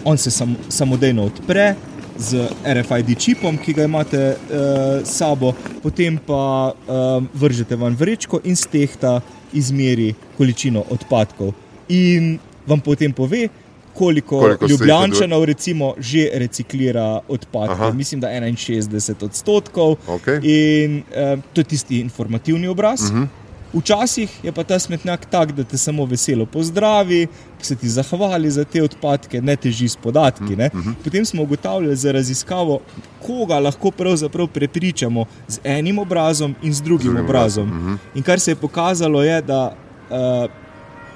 on 0.03 0.17
se 0.17 0.31
sam, 0.31 0.55
samodejno 0.69 1.23
odpre, 1.23 1.75
z 2.21 2.47
RFID 2.65 3.17
čipom, 3.17 3.57
ki 3.57 3.73
ga 3.73 3.87
imate 3.89 4.21
uh, 4.35 5.01
sabo, 5.07 5.53
potem 5.83 6.19
pa 6.21 6.71
um, 6.71 7.27
vržete 7.33 7.75
van 7.75 7.97
vrečko 7.97 8.41
in 8.43 8.55
stehta 8.55 9.19
izmeri 9.53 10.13
količino 10.37 10.85
odpadkov. 10.89 11.51
In 11.89 12.37
vam 12.67 12.79
potem 12.79 13.13
pove, 13.13 13.49
koliko, 13.93 14.39
Koliko 14.39 14.67
Ljubljančanov 14.67 15.45
recimo 15.45 15.93
že 15.99 16.29
reciklira 16.33 17.19
odpadke. 17.27 17.73
Aha. 17.73 17.91
Mislim, 17.91 18.21
da 18.21 18.27
61 18.27 19.25
odstotkov. 19.25 19.95
Okej. 20.07 20.39
In 20.43 20.97
uh, 20.97 21.39
to 21.53 21.61
je 21.61 21.65
tisti 21.65 21.99
informativni 21.99 22.67
obraz. 22.67 23.01
Uh 23.01 23.17
-huh. 23.17 23.27
Včasih 23.73 24.31
je 24.43 24.51
pa 24.51 24.63
ta 24.63 24.79
smetnjak 24.79 25.25
tak, 25.31 25.51
da 25.51 25.63
te 25.63 25.77
samo 25.77 26.05
veselo 26.05 26.45
pozdravi, 26.45 27.27
se 27.61 27.75
ti 27.75 27.89
zahvali 27.89 28.51
za 28.51 28.63
te 28.63 28.83
odpadke, 28.83 29.41
ne 29.41 29.55
teži 29.55 29.87
s 29.87 29.95
podatki. 29.95 30.55
Ne? 30.55 30.69
Potem 31.03 31.25
smo 31.25 31.43
ugotavljali 31.43 31.95
za 31.95 32.11
raziskavo, 32.11 32.79
koga 33.21 33.59
lahko 33.59 33.91
pravzaprav 33.91 34.47
prepričamo 34.47 35.25
z 35.47 35.59
enim 35.63 35.99
obrazom 35.99 36.55
in 36.61 36.73
z 36.73 36.81
drugim 36.81 37.01
drugim 37.01 37.25
obrazom. 37.25 37.99
In 38.15 38.23
kar 38.23 38.39
se 38.39 38.51
je 38.51 38.55
pokazalo, 38.55 39.23
je, 39.23 39.41
da 39.41 39.73
uh, 40.09 40.51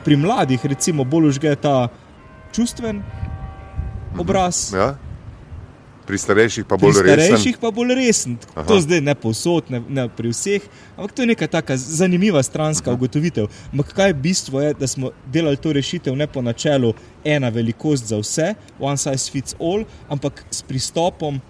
pri 0.04 0.16
mladih 0.16 0.66
recimo 0.66 1.04
bolj 1.04 1.28
užge 1.28 1.56
ta 1.56 1.88
čustven 2.52 3.04
obraz. 4.20 4.74
Ja? 4.74 4.96
Pri 6.06 6.18
starejših 6.18 6.64
pa 6.64 6.76
Pri 6.76 6.82
bolj 6.84 6.94
resen. 6.96 7.18
starejših 7.18 7.58
pa 7.58 7.72
bolj 7.72 7.96
resen. 7.96 8.38
Aha. 8.54 8.64
To 8.64 8.78
zdaj 8.78 9.02
ne 9.02 9.16
povsod, 9.16 9.64
ne, 9.70 9.82
ne 9.82 10.06
pri 10.08 10.30
vseh, 10.30 10.62
ampak 10.94 11.12
to 11.12 11.22
je 11.22 11.28
neka 11.28 11.48
taka 11.48 11.74
zanimiva 11.76 12.40
stranska 12.40 12.88
Mhm. 12.88 12.96
ugotovitev. 12.96 13.46
Ampak 13.72 13.88
kaj 13.92 14.08
je 14.08 14.14
bistvo, 14.16 14.62
je, 14.62 14.74
da 14.76 14.88
smo 14.88 15.10
delali 15.26 15.58
to 15.58 15.72
rešitev 15.72 16.14
ne 16.14 16.28
po 16.28 16.42
načelu 16.42 16.94
ena 17.24 17.50
velikost 17.50 18.06
za 18.06 18.18
vse, 18.18 18.48
one 18.80 18.98
size 18.98 19.32
fits 19.32 19.56
all, 19.60 19.82
ampak 20.08 20.46
s 20.50 20.62
pristopom, 20.62 21.36
uh, 21.36 21.42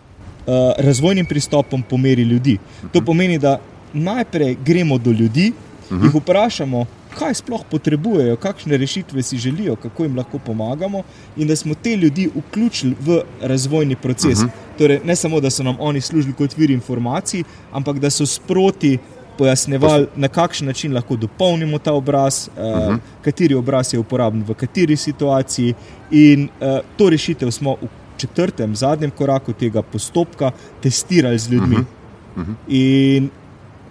razvojnim 0.78 1.26
pristopom 1.26 1.84
po 1.84 1.98
meri 1.98 2.24
ljudi. 2.24 2.58
To 2.84 2.98
Mhm. 2.98 3.06
pomeni, 3.06 3.38
da 3.38 3.60
najprej 3.94 4.58
gremo 4.58 4.98
do 4.98 5.12
ljudi, 5.12 5.52
uh 5.84 5.91
-huh. 5.91 6.04
jih 6.06 6.15
vprašamo, 6.15 6.86
kaj 7.15 7.34
sploh 7.34 7.63
potrebujejo, 7.71 8.36
kakšne 8.36 8.78
rešitve 8.78 9.23
si 9.23 9.38
želijo, 9.38 9.75
kako 9.75 10.04
jim 10.04 10.17
lahko 10.17 10.39
pomagamo, 10.39 11.04
in 11.38 11.47
da 11.47 11.56
smo 11.56 11.75
te 11.75 11.95
ljudi 11.95 12.30
vključili 12.36 12.95
v 12.99 13.21
razvojni 13.41 13.95
proces. 13.95 14.39
Uh 14.39 14.45
-huh. 14.45 14.78
Torej, 14.78 14.99
ne 15.06 15.15
samo, 15.15 15.39
da 15.39 15.49
so 15.49 15.63
nam 15.63 15.75
oni 15.80 16.01
služili 16.01 16.34
kot 16.34 16.58
vir 16.58 16.71
informacij, 16.71 17.43
ampak 17.71 17.99
da 17.99 18.10
so 18.10 18.25
sproti 18.25 18.97
pojasnjevali, 19.38 20.08
na 20.15 20.28
kakšen 20.28 20.67
način 20.67 20.93
lahko 20.93 21.15
dopolnimo 21.15 21.80
ta 21.80 21.93
obraz, 21.93 22.47
uh 22.47 22.63
-huh. 22.63 22.93
uh, 22.93 22.97
kateri 23.21 23.56
obraz 23.56 23.93
je 23.93 23.99
uporaben 23.99 24.43
v 24.47 24.54
kateri 24.54 24.97
situaciji. 24.97 25.73
In 26.12 26.43
uh, 26.43 26.80
to 26.97 27.10
rešitev 27.10 27.51
smo 27.51 27.75
v 27.82 27.88
četrtem, 28.17 28.75
zadnjem 28.75 29.12
koraku 29.12 29.54
tega 29.54 29.82
postopka 29.82 30.51
testirali 30.82 31.39
z 31.39 31.49
ljudmi. 31.49 31.75
Uh 31.75 31.82
-huh. 31.82 32.41
Uh 32.41 32.47
-huh. 32.47 32.56
In 32.67 33.30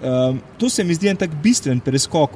um, 0.04 0.40
to 0.58 0.70
se 0.70 0.84
mi 0.84 0.94
zdi 0.94 1.08
en 1.08 1.16
tak 1.16 1.30
bistven 1.42 1.80
preskok 1.80 2.30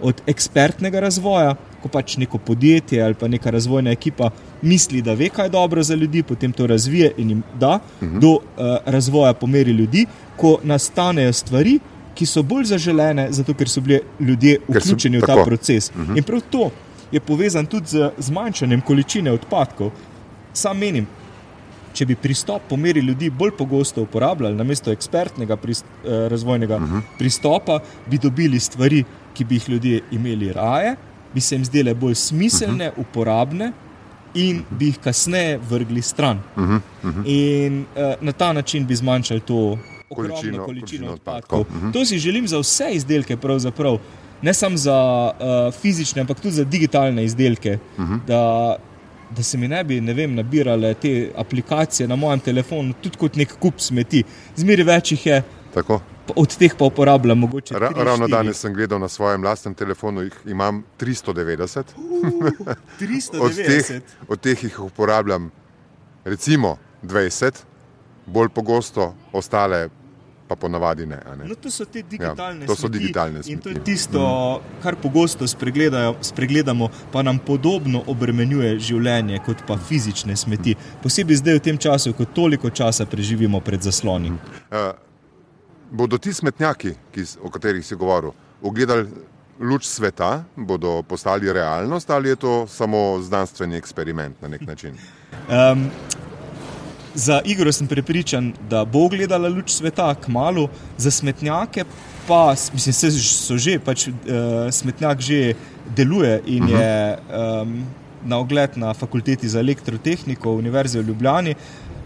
od 0.00 0.22
ekspertnega 0.26 1.00
razvoja, 1.00 1.54
ko 1.82 1.88
pač 1.88 2.16
neko 2.16 2.38
podjetje 2.38 3.02
ali 3.02 3.14
pa 3.14 3.28
neka 3.28 3.50
razvojna 3.50 3.90
ekipa 3.90 4.30
misli, 4.62 5.02
da 5.02 5.14
ve, 5.14 5.28
kaj 5.28 5.46
je 5.46 5.50
dobro 5.50 5.82
za 5.82 5.94
ljudi, 5.94 6.22
potem 6.22 6.52
to 6.52 6.66
razvije 6.66 7.12
in 7.16 7.30
jim 7.30 7.42
da, 7.60 7.78
uh 8.00 8.08
-huh. 8.08 8.18
do 8.18 8.30
uh, 8.30 8.40
razvoja 8.86 9.34
po 9.34 9.46
meri 9.46 9.70
ljudi, 9.70 10.06
ko 10.36 10.58
nastanejo 10.62 11.32
stvari, 11.32 11.78
ki 12.14 12.26
so 12.26 12.42
bolj 12.42 12.64
zaželene, 12.64 13.32
zato 13.32 13.54
ker 13.54 13.68
so 13.68 13.80
bili 13.80 14.00
ljudje 14.20 14.58
vključeni 14.68 15.18
v 15.18 15.20
ta 15.20 15.26
tako. 15.26 15.44
proces. 15.44 15.90
Uh 15.90 15.96
mhm. 15.96 16.12
-huh. 16.12 16.18
In 16.18 16.22
prav 16.22 16.40
to 16.50 16.70
je 17.12 17.20
povezan 17.20 17.66
tudi 17.66 17.86
z 17.86 18.10
zmanjšanjem 18.18 18.80
količine 18.80 19.32
odpadkov. 19.32 19.90
Sam 20.52 20.78
menim, 20.78 21.06
če 21.94 22.06
bi 22.06 22.16
pristop 22.16 22.62
po 22.68 22.76
meri 22.76 23.00
ljudi 23.00 23.30
bolj 23.30 23.50
pogosto 23.58 24.02
uporabljali, 24.02 24.56
namesto 24.56 24.92
ekspertnega 24.92 25.56
prist, 25.56 25.84
eh, 25.84 26.28
razvojnega 26.28 26.76
uh 26.76 26.82
mhm. 26.82 26.96
-huh. 26.96 27.18
pristopa, 27.18 27.80
bi 28.06 28.18
dobili 28.18 28.60
stvari, 28.60 29.04
ki 29.34 29.44
bi 29.44 29.54
jih 29.54 29.68
ljudje 29.68 30.00
imeli 30.10 30.52
raje, 30.52 30.96
bi 31.34 31.40
se 31.40 31.54
jim 31.54 31.64
zdele 31.64 31.94
bolj 31.94 32.14
smiselne, 32.14 32.88
uh 32.88 32.92
mhm. 32.92 33.00
-huh. 33.00 33.08
uporabne. 33.08 33.72
In 34.34 34.62
bi 34.70 34.86
jih 34.86 34.98
kasneje 34.98 35.58
vrgli 35.70 36.02
stran. 36.02 36.38
Uh 36.56 36.62
-huh, 36.62 36.80
uh 37.02 37.10
-huh. 37.10 37.22
In 37.26 37.84
uh, 37.96 38.14
na 38.20 38.32
ta 38.32 38.52
način 38.52 38.86
bi 38.86 38.96
zmanjšali 38.96 39.40
to 39.40 39.78
količino, 40.14 40.64
količino 40.64 41.12
odpadkov. 41.12 41.60
Uh 41.60 41.66
-huh. 41.66 41.92
To 41.92 42.04
si 42.04 42.18
želim 42.18 42.48
za 42.48 42.58
vse 42.58 42.90
izdelke, 42.92 43.36
ne 44.42 44.54
samo 44.54 44.76
za 44.76 45.30
uh, 45.32 45.74
fizične, 45.74 46.20
ampak 46.20 46.40
tudi 46.40 46.54
za 46.54 46.64
digitalne 46.64 47.24
izdelke. 47.24 47.78
Uh 47.98 48.04
-huh. 48.04 48.18
da, 48.26 48.76
da 49.36 49.42
se 49.42 49.58
mi 49.58 49.68
ne 49.68 49.84
bi 49.84 50.00
ne 50.00 50.14
vem, 50.14 50.34
nabirale 50.34 50.94
te 50.94 51.30
aplikacije 51.36 52.08
na 52.08 52.16
mojem 52.16 52.40
telefonu, 52.40 52.94
tudi 53.02 53.18
kot 53.18 53.36
nek 53.36 53.54
kup 53.60 53.80
smeti. 53.80 54.24
Zmeri 54.56 54.86
več 54.86 55.12
jih 55.12 55.26
je. 55.26 55.42
Tako. 55.74 56.00
Od 56.36 56.56
teh 56.58 56.74
pa 56.78 56.86
uporabljam 56.86 57.38
mogoče. 57.38 57.78
Ra 57.78 57.90
ravno 57.96 58.28
danes 58.28 58.60
sem 58.62 58.74
gledal 58.74 59.00
na 59.00 59.08
svojem 59.08 59.44
lastnem 59.44 59.74
telefonu, 59.74 60.22
jih 60.22 60.36
imam 60.46 60.84
390. 61.00 61.94
Uh, 61.96 62.50
390. 63.00 63.40
od, 63.40 63.56
teh, 63.56 63.90
od 64.28 64.40
teh 64.40 64.64
jih 64.64 64.80
uporabljam 64.80 65.50
recimo 66.24 66.76
20, 67.02 67.64
bolj 68.26 68.48
pogosto, 68.48 69.14
ostale 69.32 69.88
pa 70.50 70.56
ponavadi 70.56 71.06
ne. 71.06 71.18
ne? 71.38 71.44
No, 71.46 71.54
to 71.54 71.70
so 71.70 71.84
te 71.86 72.02
digitalne 72.02 72.66
ja, 72.66 72.70
to 72.72 72.76
so 72.76 72.88
digitalne 72.90 73.42
smeti. 73.42 73.52
In 73.54 73.60
to 73.62 73.70
je 73.70 73.84
tisto, 73.86 74.20
mm. 74.20 74.80
kar 74.82 74.96
pogosto 74.98 75.46
spregledamo, 75.46 76.88
pa 77.12 77.22
nam 77.22 77.38
podobno 77.38 78.02
obremenjuje 78.10 78.72
življenje 78.90 79.38
kot 79.46 79.62
pa 79.68 79.78
fizične 79.78 80.34
smeti. 80.36 80.74
Posebej 81.04 81.38
zdaj 81.38 81.60
v 81.60 81.64
tem 81.68 81.78
času, 81.78 82.16
ko 82.18 82.26
toliko 82.26 82.72
časa 82.74 83.06
preživimo 83.06 83.62
pred 83.62 83.86
zasloni. 83.86 84.34
Mm. 84.34 84.58
Uh, 84.74 84.90
bodo 86.02 86.18
ti 86.18 86.34
smetnjaki, 86.34 86.96
ki, 87.14 87.28
o 87.46 87.50
katerih 87.54 87.86
si 87.86 87.98
govoril, 87.98 88.34
ogledali 88.62 89.06
luč 89.60 89.86
sveta, 89.86 90.40
bodo 90.56 91.02
postali 91.06 91.52
realnost 91.52 92.10
ali 92.10 92.34
je 92.34 92.36
to 92.36 92.66
samo 92.66 93.20
znanstveni 93.22 93.78
eksperiment 93.78 94.42
na 94.42 94.48
nek 94.48 94.66
način? 94.66 94.98
Um, 95.50 95.90
Za 97.14 97.40
igro 97.44 97.72
sem 97.72 97.86
prepričan, 97.86 98.52
da 98.70 98.84
bo 98.84 99.08
gledala 99.08 99.48
luč 99.48 99.70
sveta, 99.70 100.14
kmalo, 100.14 100.68
za 100.98 101.10
smetnjake 101.10 101.84
pa 102.30 102.54
mislim, 102.72 102.94
so 103.22 103.58
že, 103.58 103.78
pač 103.82 104.06
uh, 104.06 104.70
smetnjak 104.70 105.20
že 105.20 105.54
deluje 105.96 106.42
in 106.46 106.64
-huh. 106.64 106.78
je 106.78 107.18
um, 107.18 107.84
na 108.24 108.38
ogled 108.38 108.70
na 108.76 108.94
fakulteti 108.94 109.48
za 109.48 109.60
elektrotehniko 109.60 110.52
Univerze 110.52 111.00
v 111.00 111.08
Ljubljani. 111.08 111.54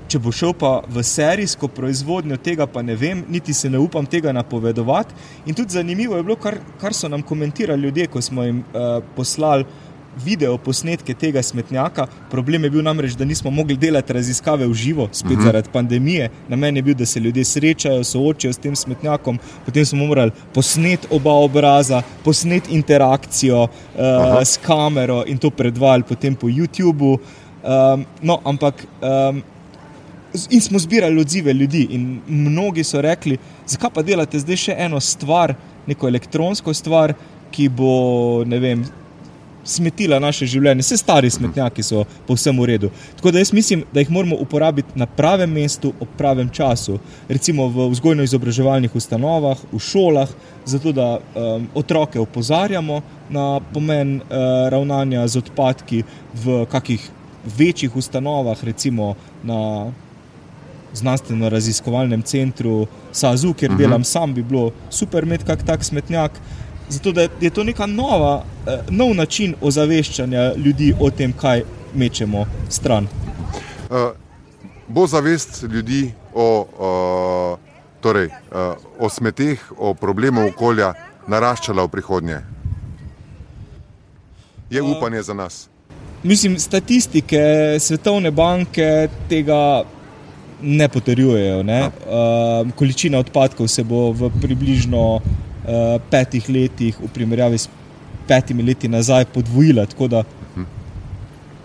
Če 0.08 0.18
bo 0.18 0.32
šel 0.32 0.52
pa 0.52 0.82
v 0.88 1.02
serijsko 1.02 1.68
proizvodnjo 1.68 2.36
tega, 2.36 2.66
pa 2.66 2.82
ne 2.82 2.94
vem, 2.96 3.24
niti 3.28 3.54
se 3.54 3.70
ne 3.70 3.78
upam 3.78 4.06
tega 4.06 4.32
napovedovati. 4.32 5.14
In 5.46 5.54
tudi 5.54 5.72
zanimivo 5.72 6.16
je 6.16 6.22
bilo, 6.22 6.36
kar, 6.36 6.58
kar 6.80 6.94
so 6.94 7.08
nam 7.08 7.22
komentirali 7.22 7.82
ljudje, 7.82 8.06
ko 8.06 8.22
smo 8.22 8.42
jim 8.42 8.58
uh, 8.58 9.02
poslali 9.16 9.64
video 10.24 10.58
posnetke 10.58 11.14
tega 11.14 11.42
smetnjaka. 11.42 12.06
Problem 12.30 12.64
je 12.64 12.70
bil 12.70 12.82
namreč, 12.82 13.16
da 13.18 13.24
nismo 13.24 13.50
mogli 13.50 13.76
delati 13.76 14.12
raziskave 14.12 14.66
v 14.66 14.74
živo, 14.74 15.08
spet 15.12 15.24
uh 15.24 15.30
mhm. 15.30 15.40
-huh. 15.40 15.44
zaradi 15.44 15.68
pandemije. 15.72 16.30
Na 16.48 16.56
meni 16.56 16.78
je 16.78 16.82
bil, 16.82 16.94
da 16.94 17.06
se 17.06 17.20
ljudje 17.20 17.44
srečajo, 17.44 18.04
soočajo 18.04 18.52
s 18.52 18.58
tem 18.58 18.76
smetnjakom, 18.76 19.38
potem 19.64 19.86
smo 19.86 20.06
morali 20.06 20.30
posneti 20.54 21.06
oba 21.10 21.32
obraza, 21.32 22.02
posneti 22.24 22.74
interakcijo 22.74 23.62
uh, 23.62 23.70
s 24.44 24.56
kamero 24.56 25.24
in 25.26 25.38
to 25.38 25.50
predvajati 25.50 26.08
potem 26.08 26.34
po 26.34 26.46
YouTubu. 26.46 27.18
Um, 27.64 28.04
no, 28.22 28.40
ampak. 28.44 28.86
Um, 29.02 29.42
In 30.50 30.60
smo 30.60 30.78
zbirali 30.78 31.20
odzive 31.20 31.52
ljudi, 31.52 31.86
in 31.90 32.20
mnogi 32.28 32.84
so 32.84 33.00
rekli, 33.00 33.38
zakaj 33.66 33.90
pa 33.94 34.02
delate 34.02 34.38
zdaj 34.38 34.56
še 34.56 34.74
eno 34.78 35.00
stvar, 35.00 35.54
neko 35.86 36.08
elektronsko 36.08 36.74
stvar, 36.74 37.14
ki 37.54 37.68
bo, 37.68 38.42
ne 38.46 38.58
vem, 38.58 38.82
smetila 39.64 40.18
naše 40.20 40.46
življenje, 40.46 40.84
vse 40.84 40.98
stari 41.00 41.30
smetnjaki 41.30 41.82
so 41.82 42.04
povsem 42.28 42.58
v 42.60 42.68
redu. 42.74 42.90
Tako 43.16 43.32
da 43.32 43.42
jaz 43.42 43.52
mislim, 43.56 43.84
da 43.92 44.02
jih 44.02 44.10
moramo 44.12 44.36
uporabiti 44.40 44.98
na 44.98 45.06
pravem 45.06 45.50
mestu, 45.52 45.94
ob 46.00 46.08
pravem 46.18 46.50
času, 46.52 46.98
recimo 47.28 47.68
v 47.72 47.88
vzgojno-izobraževalnih 47.94 48.94
ustanovah, 48.94 49.58
v 49.72 49.80
šolah, 49.80 50.30
zato 50.64 50.92
da 50.92 51.18
um, 51.18 51.68
otroke 51.74 52.20
opozarjamo 52.20 53.02
na 53.30 53.60
pomen 53.72 54.16
uh, 54.16 54.68
ravnanja 54.72 55.26
z 55.28 55.42
odpadki 55.44 56.04
v 56.44 56.64
kakih 56.70 57.10
večjih 57.44 57.96
ustanovah, 57.96 58.64
recimo 58.64 59.14
na 59.42 59.92
znanstveno-raziskovalnem 60.94 62.22
centru 62.22 62.86
SAZU, 63.12 63.54
kjer 63.54 63.70
uh 63.70 63.74
mhm. 63.74 63.82
-huh. 63.82 63.86
delam 63.86 64.04
sam, 64.04 64.34
bi 64.34 64.42
bilo 64.42 64.70
super 64.90 65.22
imeti 65.22 65.44
kak 65.44 65.62
tak 65.62 65.84
smetnjak. 65.84 66.32
Zato 66.88 67.12
je 67.40 67.50
to 67.50 67.64
neka 67.64 67.86
nova, 67.86 68.44
eh, 68.66 68.78
nov 68.90 69.14
način 69.14 69.54
ozaveščanja 69.60 70.54
ljudi 70.56 70.94
o 71.00 71.10
tem, 71.10 71.32
kaj 71.32 71.62
mečemo 71.94 72.46
stran. 72.68 73.08
Uh, 73.90 73.96
bo 74.88 75.06
zavest 75.06 75.62
ljudi 75.62 76.12
o, 76.34 76.66
uh, 76.78 77.58
torej, 78.00 78.26
uh, 78.26 78.76
o 78.98 79.08
smeteh, 79.08 79.72
o 79.78 79.94
problemu 79.94 80.48
okolja 80.48 80.92
naraščala 81.28 81.84
v 81.84 81.88
prihodnje? 81.88 82.40
Je 84.70 84.82
upanje 84.82 85.22
za 85.22 85.34
nas? 85.34 85.68
Mislim, 86.22 86.58
statistike 86.58 87.40
Svetovne 87.78 88.30
banke 88.30 89.08
tega 89.28 89.84
ne 90.62 90.88
potrjujejo. 90.88 91.62
Ne? 91.62 91.80
Uh, 91.86 92.72
količina 92.76 93.18
odpadkov 93.18 93.68
se 93.68 93.84
bo 93.84 94.10
v 94.12 94.30
približno 94.40 95.04
uh, 95.16 95.22
petih 96.10 96.48
letih, 96.48 96.96
v 97.00 97.08
primerjavi 97.14 97.58
s 97.58 97.68
petimi 98.28 98.62
leti 98.62 98.88
nazaj, 98.88 99.24
podvojila. 99.32 99.86
Tako 99.86 100.08
da 100.08 100.24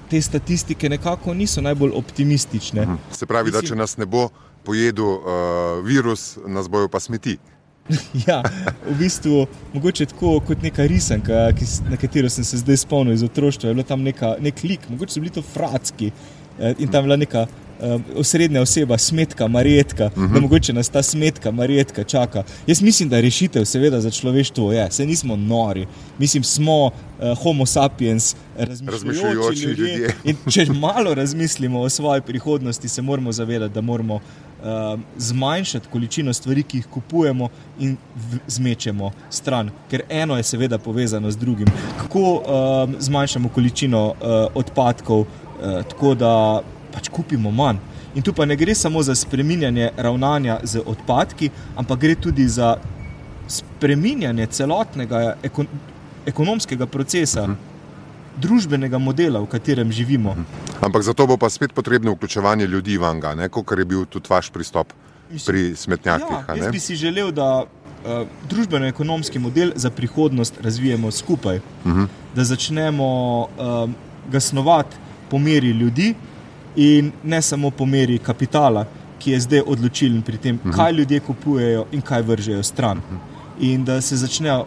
te 0.10 0.22
statistike 0.22 0.90
nekako 0.90 1.34
niso 1.34 1.62
najbolj 1.62 1.92
optimistične. 1.96 2.82
Mhm. 2.82 2.94
Se 3.12 3.26
pravi, 3.26 3.52
da 3.52 3.62
če 3.62 3.76
nas 3.76 3.98
ne 3.98 4.06
bo 4.06 4.30
pojedel 4.64 5.06
uh, 5.06 5.86
virus, 5.86 6.38
nas 6.48 6.70
bojo 6.70 6.88
pa 6.88 7.00
smeti. 7.00 7.38
ja, 8.28 8.44
v 8.86 8.96
bistvu 9.00 9.48
mogoče 9.74 10.06
tako 10.12 10.36
kot 10.46 10.62
neka 10.62 10.86
risanka, 10.86 11.48
ki, 11.58 11.66
na 11.90 11.98
katero 11.98 12.30
sem 12.30 12.46
se 12.46 12.60
zdaj 12.62 12.84
spomnil 12.84 13.18
iz 13.18 13.24
otroštva. 13.26 13.70
Je 13.70 13.78
bilo 13.78 13.88
tam 13.88 14.04
neka, 14.06 14.36
nek 14.42 14.62
lik, 14.64 14.86
mogoče 14.90 15.16
so 15.16 15.24
bili 15.24 15.34
to 15.34 15.42
fratski 15.42 16.12
eh, 16.12 16.76
in 16.78 16.92
tam 16.92 17.04
je 17.04 17.08
bila 17.08 17.18
neka 17.18 17.48
osrednja 18.16 18.62
oseba, 18.62 18.98
smetka, 18.98 19.48
marjetka, 19.48 20.06
uh 20.06 20.12
-huh. 20.12 20.28
da 20.28 20.34
mhm. 20.34 20.42
mogoče 20.42 20.74
nas 20.74 20.90
ta 20.90 21.04
smetka, 21.04 21.52
marjetka 21.52 22.04
čaka. 22.04 22.44
Jaz 22.68 22.82
mislim, 22.82 23.10
da 23.10 23.22
rešitev, 23.22 23.66
seveda, 23.66 24.02
za 24.02 24.12
človeštvo 24.12 24.74
je, 24.74 24.92
se 24.92 25.06
nismo 25.06 25.36
nori, 25.36 25.88
mislim, 26.18 26.44
smo 26.44 26.86
uh, 26.86 26.92
homo 27.44 27.66
sapiens, 27.66 28.36
razmišljujoči 28.58 29.64
ljudje. 29.64 29.98
ljudje. 29.98 30.16
In 30.24 30.36
če 30.52 30.66
malo 30.66 31.14
razmislimo 31.14 31.80
o 31.82 31.90
svoji 31.90 32.22
prihodnosti, 32.22 32.90
se 32.90 33.02
moramo 33.02 33.32
zavedati, 33.32 33.74
da 33.74 33.82
moramo 33.82 34.16
uh, 34.16 35.00
zmanjšati 35.18 35.88
količino 35.92 36.34
stvari, 36.34 36.64
ki 36.64 36.78
jih 36.78 36.86
kupujemo 36.86 37.50
in 37.80 37.98
zmečemo 38.48 39.12
stran. 39.30 39.72
Ker 39.90 40.02
eno 40.10 40.38
je 40.38 40.44
seveda 40.44 40.78
povezano 40.78 41.32
z 41.32 41.38
drugim. 41.38 41.68
Kako 41.98 42.20
uh, 42.20 42.42
zmanjšamo 43.00 43.50
količino 43.50 44.08
uh, 44.08 44.16
odpadkov, 44.54 45.20
uh, 45.20 45.28
tako 45.90 46.16
da 46.16 46.62
pač 46.94 47.10
kupimo 47.10 47.52
manj. 47.52 47.78
In 48.16 48.26
tu 48.26 48.34
pa 48.34 48.46
ne 48.46 48.56
gre 48.56 48.76
samo 48.76 49.04
za 49.04 49.16
spreminjanje 49.16 49.92
ravnanja 49.98 50.60
z 50.64 50.82
odpadki, 50.86 51.50
ampak 51.78 52.00
gre 52.00 52.16
tudi 52.16 52.48
za 52.48 52.78
spreminjanje 53.48 54.46
celotnega 54.46 55.36
ekon 55.44 55.68
ekonomskega 56.26 56.86
procesa, 56.86 57.44
uh 57.44 57.50
-huh. 57.50 57.56
družbenega 58.38 58.98
modela, 58.98 59.40
v 59.40 59.46
katerem 59.46 59.92
živimo. 59.92 60.36
-huh. 60.36 60.86
Ampak 60.86 61.04
za 61.04 61.14
to 61.14 61.28
bo 61.28 61.38
pa 61.38 61.50
spet 61.50 61.74
potrebno 61.74 62.12
vključevanje 62.12 62.68
ljudi 62.68 62.98
v 62.98 63.20
ga, 63.20 63.50
kot 63.50 63.78
je 63.78 63.86
bil 63.86 64.06
tudi 64.06 64.28
vaš 64.30 64.50
pristop 64.50 64.94
pri 65.46 65.76
smetnjakih. 65.76 66.38
Ja, 66.48 66.56
jaz 66.56 66.72
bi 66.72 66.80
si 66.80 66.96
želel, 66.96 67.32
da 67.32 67.64
uh, 67.64 68.28
družbeno-ekonomski 68.50 69.40
model 69.40 69.72
za 69.76 69.90
prihodnost 69.90 70.62
razvijemo 70.62 71.12
skupaj, 71.12 71.58
uh 71.58 71.92
-huh. 71.92 72.08
da 72.36 72.44
začnemo 72.44 73.40
uh, 73.42 73.90
ga 74.32 74.40
snovati 74.40 74.96
po 75.30 75.38
meri 75.38 75.70
ljudi 75.70 76.16
in 76.80 77.12
ne 77.24 77.42
samo 77.42 77.72
po 77.72 77.86
meri 77.86 78.20
kapitala, 78.24 78.86
ki 79.20 79.32
je 79.32 79.40
zdaj 79.40 79.66
odločilen 79.68 80.22
pri 80.24 80.38
tem, 80.38 80.56
uh 80.56 80.62
mhm. 80.66 80.72
-huh. 80.72 80.76
kaj 80.76 80.92
ljudje 80.92 81.20
kupujejo 81.20 81.86
in 81.92 82.02
kaj 82.02 82.22
vržejo 82.22 82.64
stran. 82.64 82.98
Uh 82.98 83.04
-huh. 83.04 83.20
In 83.60 83.86
da 83.86 84.02
se 84.02 84.16
začnejo 84.16 84.66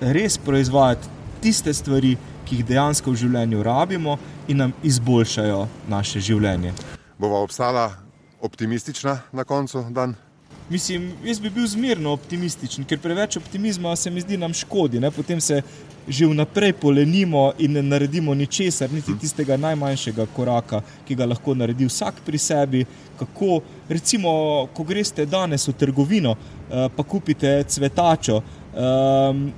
res 0.00 0.38
proizvajati 0.38 1.08
tiste 1.40 1.74
stvari, 1.74 2.16
ki 2.44 2.56
jih 2.56 2.66
dejansko 2.66 3.10
v 3.10 3.16
življenju 3.16 3.62
rabimo 3.62 4.18
in 4.48 4.56
nam 4.56 4.72
izboljšajo 4.82 5.68
naše 5.88 6.20
življenje. 6.20 6.72
Bova 7.18 7.38
obstala 7.38 7.92
optimistična 8.40 9.18
na 9.32 9.44
koncu 9.44 9.84
dan? 9.90 10.14
Mislim, 10.70 11.12
jaz 11.24 11.40
bi 11.40 11.50
bil 11.50 11.66
zmerno 11.66 12.12
optimističen, 12.12 12.84
ker 12.86 12.98
preveč 13.02 13.36
optimizma 13.36 13.96
se 13.96 14.10
mi 14.10 14.20
zdi 14.20 14.36
nam 14.38 14.52
škodi. 14.54 15.00
Ne? 15.00 15.10
Potem 15.10 15.40
se 15.40 15.62
že 16.08 16.26
vnaprej 16.26 16.72
polenimo 16.72 17.52
in 17.58 17.72
ne 17.72 17.82
naredimo 17.82 18.34
ničesar, 18.34 18.92
niti 18.92 19.14
tistega 19.18 19.56
najmanjšega 19.56 20.26
koraka, 20.36 20.80
ki 21.06 21.14
ga 21.14 21.26
lahko 21.26 21.54
naredi 21.54 21.86
vsak 21.86 22.22
pri 22.26 22.38
sebi. 22.38 22.84
Kako, 23.18 23.60
recimo, 23.88 24.30
ko 24.74 24.86
greste 24.86 25.26
danes 25.26 25.68
v 25.68 25.76
trgovino, 25.78 26.30
uh, 26.30 26.86
pa 26.96 27.02
kupite 27.02 27.64
cvetačo. 27.68 28.40
Um, 28.74 29.50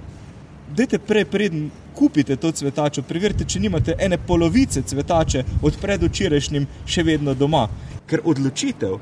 Dajte 0.72 0.98
prej, 0.98 1.24
preden 1.28 1.70
kupite 1.94 2.36
to 2.36 2.48
cvetačo, 2.52 3.02
preverite, 3.04 3.44
če 3.44 3.60
nimate 3.60 3.96
ene 4.00 4.16
polovice 4.16 4.80
cvetače 4.82 5.44
od 5.62 5.76
predvčerajšnjim 5.80 6.66
še 6.86 7.02
vedno 7.04 7.34
doma. 7.36 7.66
Ker 8.08 8.24
odločitev 8.24 8.96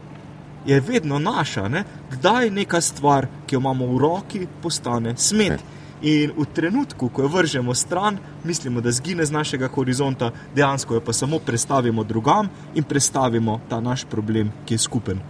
je 0.66 0.80
vedno 0.80 1.18
naša, 1.18 1.68
ne? 1.68 1.84
kdaj 2.10 2.50
neka 2.50 2.80
stvar, 2.80 3.26
ki 3.46 3.54
jo 3.54 3.60
imamo 3.60 3.86
v 3.86 3.98
roki, 3.98 4.46
postane 4.62 5.16
smet. 5.16 5.60
In 6.02 6.32
v 6.36 6.46
trenutku, 6.54 7.10
ko 7.12 7.22
jo 7.22 7.28
vržemo 7.28 7.74
stran, 7.74 8.18
mislimo, 8.44 8.80
da 8.80 8.90
zgine 8.90 9.24
z 9.24 9.32
našega 9.32 9.68
horizonta, 9.68 10.30
dejansko 10.54 10.94
jo 10.94 11.00
pa 11.04 11.12
samo 11.12 11.38
prestavimo 11.38 12.04
drugam 12.04 12.48
in 12.74 12.84
prestavimo 12.84 13.60
ta 13.68 13.80
naš 13.80 14.04
problem, 14.04 14.52
ki 14.64 14.74
je 14.74 14.78
skupen. 14.78 15.20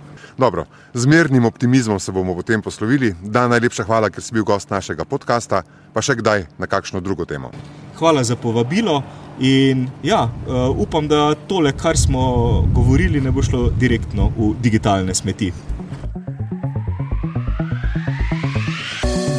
Dobro, 0.41 0.65
z 0.95 1.07
mirnim 1.07 1.45
optimizmom 1.45 2.01
se 2.01 2.13
bomo 2.13 2.35
potem 2.35 2.63
poslovili. 2.63 3.15
Da, 3.23 3.49
najlepša 3.49 3.85
hvala, 3.85 4.09
ker 4.11 4.25
si 4.25 4.33
bil 4.33 4.45
gost 4.45 4.71
našega 4.71 5.05
podcasta, 5.05 5.61
pa 5.93 6.01
še 6.01 6.17
kdaj 6.17 6.47
na 6.59 6.67
kakšno 6.67 7.03
drugo 7.05 7.27
temo. 7.29 7.51
Hvala 7.99 8.25
za 8.25 8.39
povabilo. 8.41 9.03
In 9.41 9.85
ja, 10.03 10.23
uh, 10.25 10.73
upam, 10.81 11.09
da 11.09 11.35
tole, 11.35 11.75
kar 11.77 11.97
smo 11.97 12.65
govorili, 12.73 13.21
ne 13.21 13.31
bo 13.31 13.45
šlo 13.45 13.69
direktno 13.69 14.33
v 14.37 14.55
digitalne 14.65 15.15
smeti. 15.15 15.53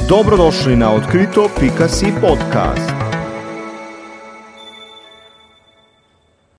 Dobrodošli 0.09 0.77
na 0.77 0.93
odkrito.si 1.01 2.13
podcast. 2.21 3.00